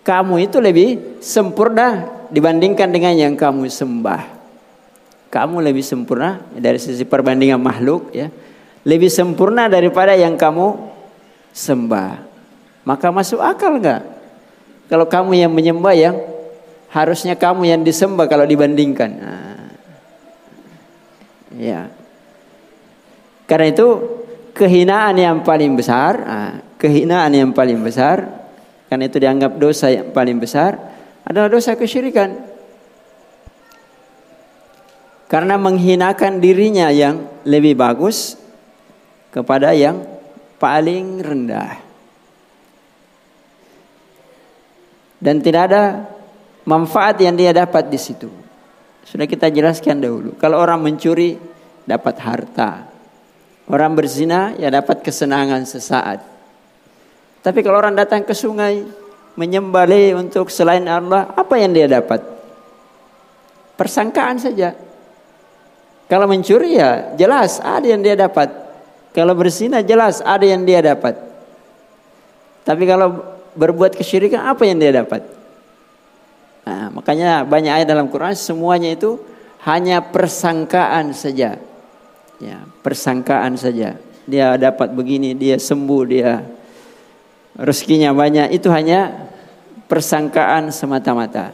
Kamu 0.00 0.34
itu 0.40 0.58
lebih 0.58 1.20
sempurna 1.20 2.08
dibandingkan 2.32 2.88
dengan 2.88 3.14
yang 3.16 3.34
kamu 3.36 3.68
sembah. 3.68 4.40
Kamu 5.30 5.62
lebih 5.62 5.84
sempurna 5.86 6.42
dari 6.50 6.80
sisi 6.82 7.06
perbandingan 7.06 7.60
makhluk 7.60 8.10
ya 8.10 8.28
lebih 8.84 9.12
sempurna 9.12 9.68
daripada 9.68 10.16
yang 10.16 10.40
kamu 10.40 10.76
sembah. 11.52 12.24
Maka 12.84 13.12
masuk 13.12 13.40
akal 13.40 13.76
nggak? 13.76 14.02
Kalau 14.88 15.06
kamu 15.06 15.46
yang 15.46 15.52
menyembah 15.52 15.94
yang 15.94 16.16
harusnya 16.90 17.38
kamu 17.38 17.70
yang 17.70 17.80
disembah 17.86 18.26
kalau 18.26 18.42
dibandingkan. 18.48 19.10
Nah, 19.20 19.70
ya. 21.54 21.86
Karena 23.46 23.66
itu 23.70 23.86
kehinaan 24.56 25.14
yang 25.18 25.36
paling 25.46 25.78
besar, 25.78 26.12
nah, 26.22 26.52
kehinaan 26.80 27.30
yang 27.36 27.50
paling 27.54 27.78
besar, 27.84 28.26
karena 28.90 29.06
itu 29.06 29.22
dianggap 29.22 29.52
dosa 29.60 29.86
yang 29.92 30.10
paling 30.10 30.42
besar 30.42 30.74
adalah 31.22 31.46
dosa 31.46 31.78
kesyirikan. 31.78 32.50
Karena 35.30 35.54
menghinakan 35.54 36.42
dirinya 36.42 36.90
yang 36.90 37.22
lebih 37.46 37.78
bagus 37.78 38.39
kepada 39.30 39.74
yang 39.74 40.02
paling 40.60 41.22
rendah. 41.22 41.78
Dan 45.20 45.40
tidak 45.44 45.62
ada 45.70 45.82
manfaat 46.64 47.20
yang 47.20 47.36
dia 47.36 47.52
dapat 47.52 47.88
di 47.88 48.00
situ. 48.00 48.28
Sudah 49.04 49.28
kita 49.28 49.48
jelaskan 49.52 50.00
dahulu. 50.00 50.36
Kalau 50.36 50.60
orang 50.60 50.80
mencuri 50.80 51.36
dapat 51.84 52.16
harta. 52.22 52.88
Orang 53.70 53.94
berzina 53.94 54.54
ya 54.58 54.70
dapat 54.70 55.04
kesenangan 55.04 55.62
sesaat. 55.62 56.22
Tapi 57.40 57.58
kalau 57.62 57.80
orang 57.80 57.94
datang 57.94 58.26
ke 58.26 58.34
sungai 58.34 58.82
menyembelih 59.38 60.18
untuk 60.18 60.50
selain 60.52 60.84
Allah, 60.84 61.30
apa 61.32 61.54
yang 61.56 61.72
dia 61.72 61.86
dapat? 61.86 62.20
Persangkaan 63.78 64.36
saja. 64.36 64.76
Kalau 66.10 66.26
mencuri 66.26 66.76
ya 66.76 67.14
jelas 67.14 67.62
ada 67.62 67.86
yang 67.86 68.02
dia 68.02 68.18
dapat. 68.18 68.69
Kalau 69.10 69.34
berzina 69.34 69.82
jelas 69.82 70.22
ada 70.22 70.46
yang 70.46 70.62
dia 70.62 70.78
dapat. 70.78 71.18
Tapi 72.62 72.82
kalau 72.86 73.26
berbuat 73.58 73.98
kesyirikan 73.98 74.46
apa 74.46 74.62
yang 74.62 74.78
dia 74.78 74.94
dapat? 75.02 75.26
Nah, 76.62 76.94
makanya 76.94 77.42
banyak 77.42 77.82
ayat 77.82 77.88
dalam 77.90 78.06
Quran 78.06 78.36
semuanya 78.38 78.94
itu 78.94 79.18
hanya 79.66 79.98
persangkaan 80.04 81.10
saja. 81.10 81.58
Ya, 82.38 82.58
persangkaan 82.86 83.58
saja. 83.58 83.98
Dia 84.30 84.54
dapat 84.54 84.94
begini, 84.94 85.34
dia 85.34 85.58
sembuh, 85.58 86.02
dia 86.06 86.46
rezekinya 87.58 88.14
banyak. 88.14 88.54
Itu 88.54 88.70
hanya 88.70 89.26
persangkaan 89.90 90.70
semata-mata. 90.70 91.50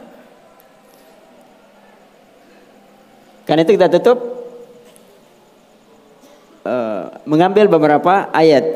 Karena 3.49 3.65
itu 3.65 3.73
kita 3.73 3.89
tutup 3.89 4.36
Eh, 6.67 7.03
mengambil 7.23 7.71
beberapa 7.71 8.27
ayat. 8.35 8.67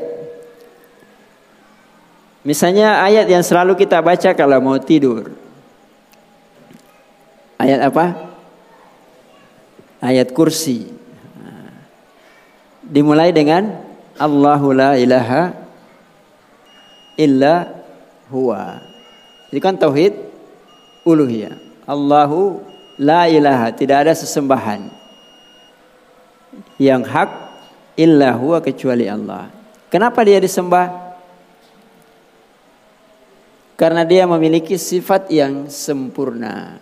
Misalnya 2.48 3.04
ayat 3.04 3.28
yang 3.28 3.44
selalu 3.44 3.76
kita 3.76 4.00
baca 4.00 4.32
kalau 4.32 4.64
mau 4.64 4.80
tidur. 4.80 5.36
Ayat 7.60 7.84
apa? 7.84 8.32
Ayat 10.00 10.32
kursi. 10.32 10.88
Dimulai 12.80 13.36
dengan 13.36 13.76
Allahu 14.16 14.72
la 14.72 14.96
ilaha 14.96 15.52
illa 17.20 17.76
huwa. 18.32 18.80
Ini 19.52 19.60
kan 19.60 19.76
tauhid 19.76 20.16
uluhiyah. 21.04 21.60
Allahu 21.84 22.64
la 22.96 23.28
ilaha, 23.28 23.76
tidak 23.76 24.08
ada 24.08 24.14
sesembahan 24.16 24.88
yang 26.80 27.04
hak 27.04 27.51
illa 28.02 28.34
huwa 28.34 28.58
kecuali 28.66 29.06
Allah. 29.06 29.54
Kenapa 29.94 30.26
dia 30.26 30.42
disembah? 30.42 31.14
Karena 33.78 34.02
dia 34.06 34.26
memiliki 34.26 34.78
sifat 34.78 35.30
yang 35.30 35.70
sempurna. 35.70 36.82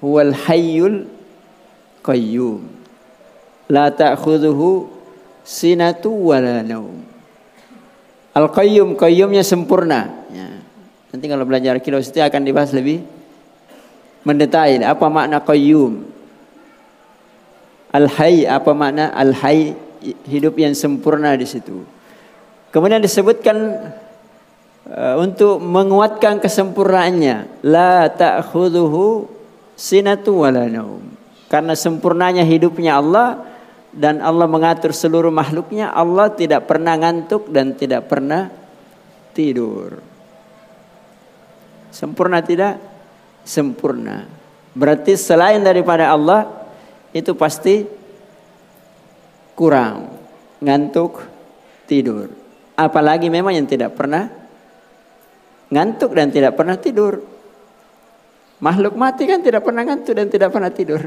Huwal 0.00 0.32
hayyul 0.32 1.08
qayyum. 2.00 2.64
La 3.68 3.92
ta'khudhuhu 3.92 4.88
sinatu 5.44 6.32
wala 6.32 6.64
naum. 6.64 7.00
Al-qayyum, 8.30 8.94
qayyumnya 8.94 9.42
sempurna. 9.42 10.06
Ya. 10.30 10.62
Nanti 11.10 11.26
kalau 11.26 11.42
belajar 11.42 11.74
kilos 11.82 12.06
itu 12.08 12.22
akan 12.22 12.46
dibahas 12.46 12.70
lebih 12.70 13.02
mendetail. 14.22 14.86
Apa 14.86 15.10
makna 15.10 15.42
qayyum? 15.42 16.06
Al-hayy 17.90 18.46
apa 18.46 18.70
makna 18.70 19.10
al-hayy 19.10 19.74
hidup 20.02 20.56
yang 20.56 20.72
sempurna 20.72 21.36
di 21.36 21.46
situ. 21.46 21.84
Kemudian 22.70 23.02
disebutkan 23.02 23.56
uh, 24.86 25.16
untuk 25.18 25.58
menguatkan 25.58 26.38
kesempurnaannya 26.38 27.66
la 27.66 28.08
ta'khudhuhu 28.08 29.26
sinatu 29.74 30.46
wala 30.46 30.66
naum. 30.70 31.02
Karena 31.50 31.74
sempurnanya 31.74 32.46
hidupnya 32.46 33.02
Allah 33.02 33.42
dan 33.90 34.22
Allah 34.22 34.46
mengatur 34.46 34.94
seluruh 34.94 35.34
makhluknya, 35.34 35.90
Allah 35.90 36.30
tidak 36.30 36.70
pernah 36.70 36.94
ngantuk 36.94 37.50
dan 37.50 37.74
tidak 37.74 38.06
pernah 38.06 38.46
tidur. 39.34 39.98
Sempurna 41.90 42.38
tidak? 42.38 42.78
Sempurna. 43.42 44.30
Berarti 44.78 45.18
selain 45.18 45.58
daripada 45.58 46.14
Allah 46.14 46.46
itu 47.10 47.34
pasti 47.34 47.82
kurang 49.60 50.08
ngantuk 50.64 51.20
tidur 51.84 52.32
apalagi 52.80 53.28
memang 53.28 53.52
yang 53.52 53.68
tidak 53.68 53.92
pernah 53.92 54.24
ngantuk 55.68 56.16
dan 56.16 56.32
tidak 56.32 56.56
pernah 56.56 56.80
tidur 56.80 57.20
Makhluk 58.60 58.92
mati 58.92 59.24
kan 59.24 59.40
tidak 59.40 59.64
pernah 59.64 59.88
ngantuk 59.88 60.12
dan 60.12 60.28
tidak 60.28 60.52
pernah 60.52 60.68
tidur. 60.68 61.00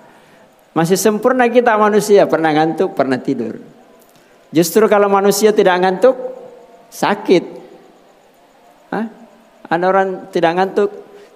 Masih 0.76 0.94
sempurna 0.94 1.50
kita 1.50 1.74
manusia, 1.74 2.30
pernah 2.30 2.54
ngantuk, 2.54 2.94
pernah 2.94 3.18
tidur. 3.18 3.58
Justru 4.54 4.86
kalau 4.86 5.10
manusia 5.10 5.50
tidak 5.50 5.82
ngantuk, 5.82 6.14
sakit. 6.94 7.44
Hah? 8.94 9.06
Ada 9.66 9.84
orang 9.90 10.08
tidak 10.30 10.52
ngantuk 10.54 10.90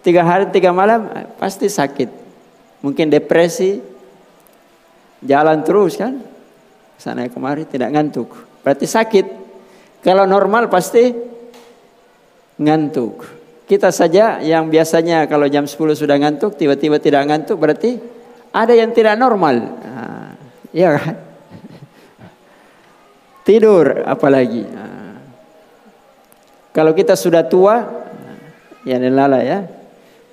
tiga 0.07 0.23
hari 0.23 0.55
tiga 0.55 0.71
malam 0.71 1.11
pasti 1.43 1.67
sakit. 1.67 2.23
Mungkin 2.87 3.11
depresi, 3.11 3.83
jalan 5.19 5.67
terus 5.67 5.99
kan, 5.99 6.15
sana 7.01 7.27
kemari 7.33 7.65
tidak 7.65 7.97
ngantuk. 7.97 8.29
Berarti 8.61 8.85
sakit. 8.85 9.27
Kalau 10.05 10.29
normal 10.29 10.69
pasti 10.69 11.11
ngantuk. 12.61 13.25
Kita 13.65 13.89
saja 13.89 14.43
yang 14.45 14.69
biasanya 14.69 15.25
kalau 15.31 15.49
jam 15.49 15.65
10 15.65 15.77
sudah 15.97 16.17
ngantuk, 16.21 16.59
tiba-tiba 16.61 17.01
tidak 17.01 17.25
ngantuk, 17.25 17.57
berarti 17.57 17.97
ada 18.51 18.75
yang 18.75 18.91
tidak 18.93 19.17
normal. 19.17 19.57
Nah, 19.63 20.35
ya 20.75 20.99
kan? 20.99 21.17
Tidur 23.47 24.05
apalagi. 24.05 24.67
Nah, 24.67 25.15
kalau 26.75 26.93
kita 26.95 27.15
sudah 27.15 27.47
tua, 27.47 27.83
ya 28.83 28.99
lala 28.99 29.41
ya, 29.43 29.67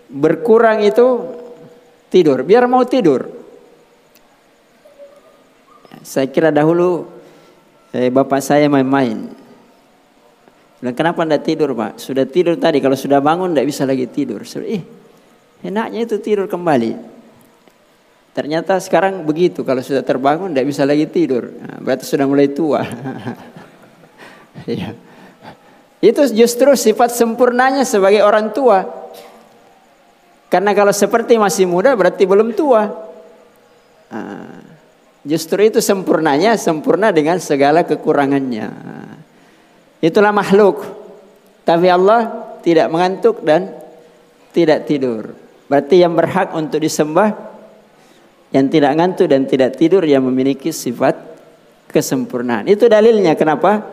berkurang 0.10 0.82
itu 0.82 1.38
tidur. 2.10 2.42
Biar 2.42 2.66
mau 2.66 2.82
tidur. 2.88 3.37
Saya 6.08 6.32
kira 6.32 6.56
dahulu 6.56 7.04
eh, 7.92 8.08
bapak 8.08 8.40
saya 8.40 8.72
main-main. 8.72 9.28
Dan 10.80 10.96
kenapa 10.96 11.28
anda 11.28 11.36
tidur 11.36 11.76
pak? 11.76 12.00
Sudah 12.00 12.24
tidur 12.24 12.56
tadi, 12.56 12.80
kalau 12.80 12.96
sudah 12.96 13.20
bangun 13.20 13.52
tidak 13.52 13.68
bisa 13.68 13.84
lagi 13.84 14.08
tidur. 14.08 14.40
Eh, 14.64 14.88
enaknya 15.68 16.08
itu 16.08 16.16
tidur 16.24 16.48
kembali. 16.48 17.20
Ternyata 18.32 18.80
sekarang 18.80 19.28
begitu, 19.28 19.68
kalau 19.68 19.84
sudah 19.84 20.00
terbangun 20.00 20.56
tidak 20.56 20.72
bisa 20.72 20.88
lagi 20.88 21.10
tidur. 21.12 21.52
Nah, 21.60 21.84
berarti 21.84 22.08
sudah 22.08 22.24
mulai 22.24 22.56
tua. 22.56 22.88
ya. 24.70 24.96
Itu 26.00 26.24
justru 26.32 26.72
sifat 26.78 27.12
sempurnanya 27.12 27.84
sebagai 27.84 28.24
orang 28.24 28.56
tua. 28.56 29.12
Karena 30.48 30.72
kalau 30.72 30.96
seperti 30.96 31.36
masih 31.36 31.68
muda 31.68 31.92
berarti 31.98 32.24
belum 32.24 32.56
tua. 32.56 32.86
Nah, 34.14 34.77
justru 35.28 35.68
itu 35.68 35.84
sempurnanya, 35.84 36.56
sempurna 36.56 37.12
dengan 37.12 37.38
segala 37.44 37.84
kekurangannya. 37.84 38.72
Itulah 40.00 40.32
makhluk. 40.32 40.82
Tapi 41.68 41.88
Allah 41.92 42.48
tidak 42.64 42.88
mengantuk 42.88 43.44
dan 43.44 43.76
tidak 44.56 44.88
tidur. 44.88 45.36
Berarti 45.68 46.00
yang 46.00 46.16
berhak 46.16 46.56
untuk 46.56 46.80
disembah 46.80 47.36
yang 48.56 48.72
tidak 48.72 48.96
ngantuk 48.96 49.28
dan 49.28 49.44
tidak 49.44 49.76
tidur 49.76 50.00
yang 50.08 50.24
memiliki 50.24 50.72
sifat 50.72 51.20
kesempurnaan. 51.92 52.72
Itu 52.72 52.88
dalilnya 52.88 53.36
kenapa 53.36 53.84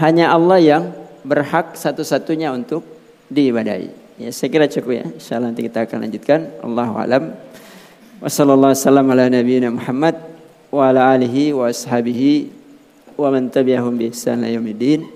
hanya 0.00 0.32
Allah 0.32 0.56
yang 0.56 0.82
berhak 1.20 1.76
satu-satunya 1.76 2.48
untuk 2.56 2.80
diibadahi. 3.28 4.16
Ya, 4.20 4.32
saya 4.32 4.48
kira 4.48 4.64
cukup 4.68 4.92
ya. 4.96 5.04
Insyaallah 5.12 5.52
nanti 5.52 5.64
kita 5.68 5.84
akan 5.84 5.98
lanjutkan. 6.08 6.40
Allahu 6.64 6.94
alam. 6.96 7.24
Wassalamualaikum 8.20 8.76
warahmatullahi 8.76 9.72
Muhammad 9.72 10.29
wa 10.70 10.90
ala 10.90 11.14
alihi 11.14 11.52
wa 11.54 11.66
ashabihi 11.66 12.50
wa 13.18 13.30
man 13.30 13.50
tabi'ahum 13.50 13.98
bi 13.98 14.10
ihsan 14.10 14.46
yaumiddin. 14.46 15.06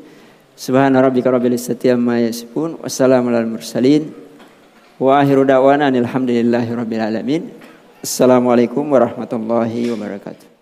Subhana 0.54 1.02
rabbika 1.02 1.30
rabbil 1.34 1.58
izzati 1.58 1.90
amma 1.90 2.22
yasifun. 2.22 2.78
Wassalamu 2.78 3.30
alal 3.34 3.50
mursalin. 3.50 4.10
Wa 5.02 5.18
akhiru 5.22 5.42
da'wana 5.42 5.90
alhamdulillahi 5.90 6.70
rabbil 6.70 7.02
alamin. 7.02 7.42
Assalamualaikum 8.04 8.86
warahmatullahi 8.86 9.90
wabarakatuh. 9.90 10.53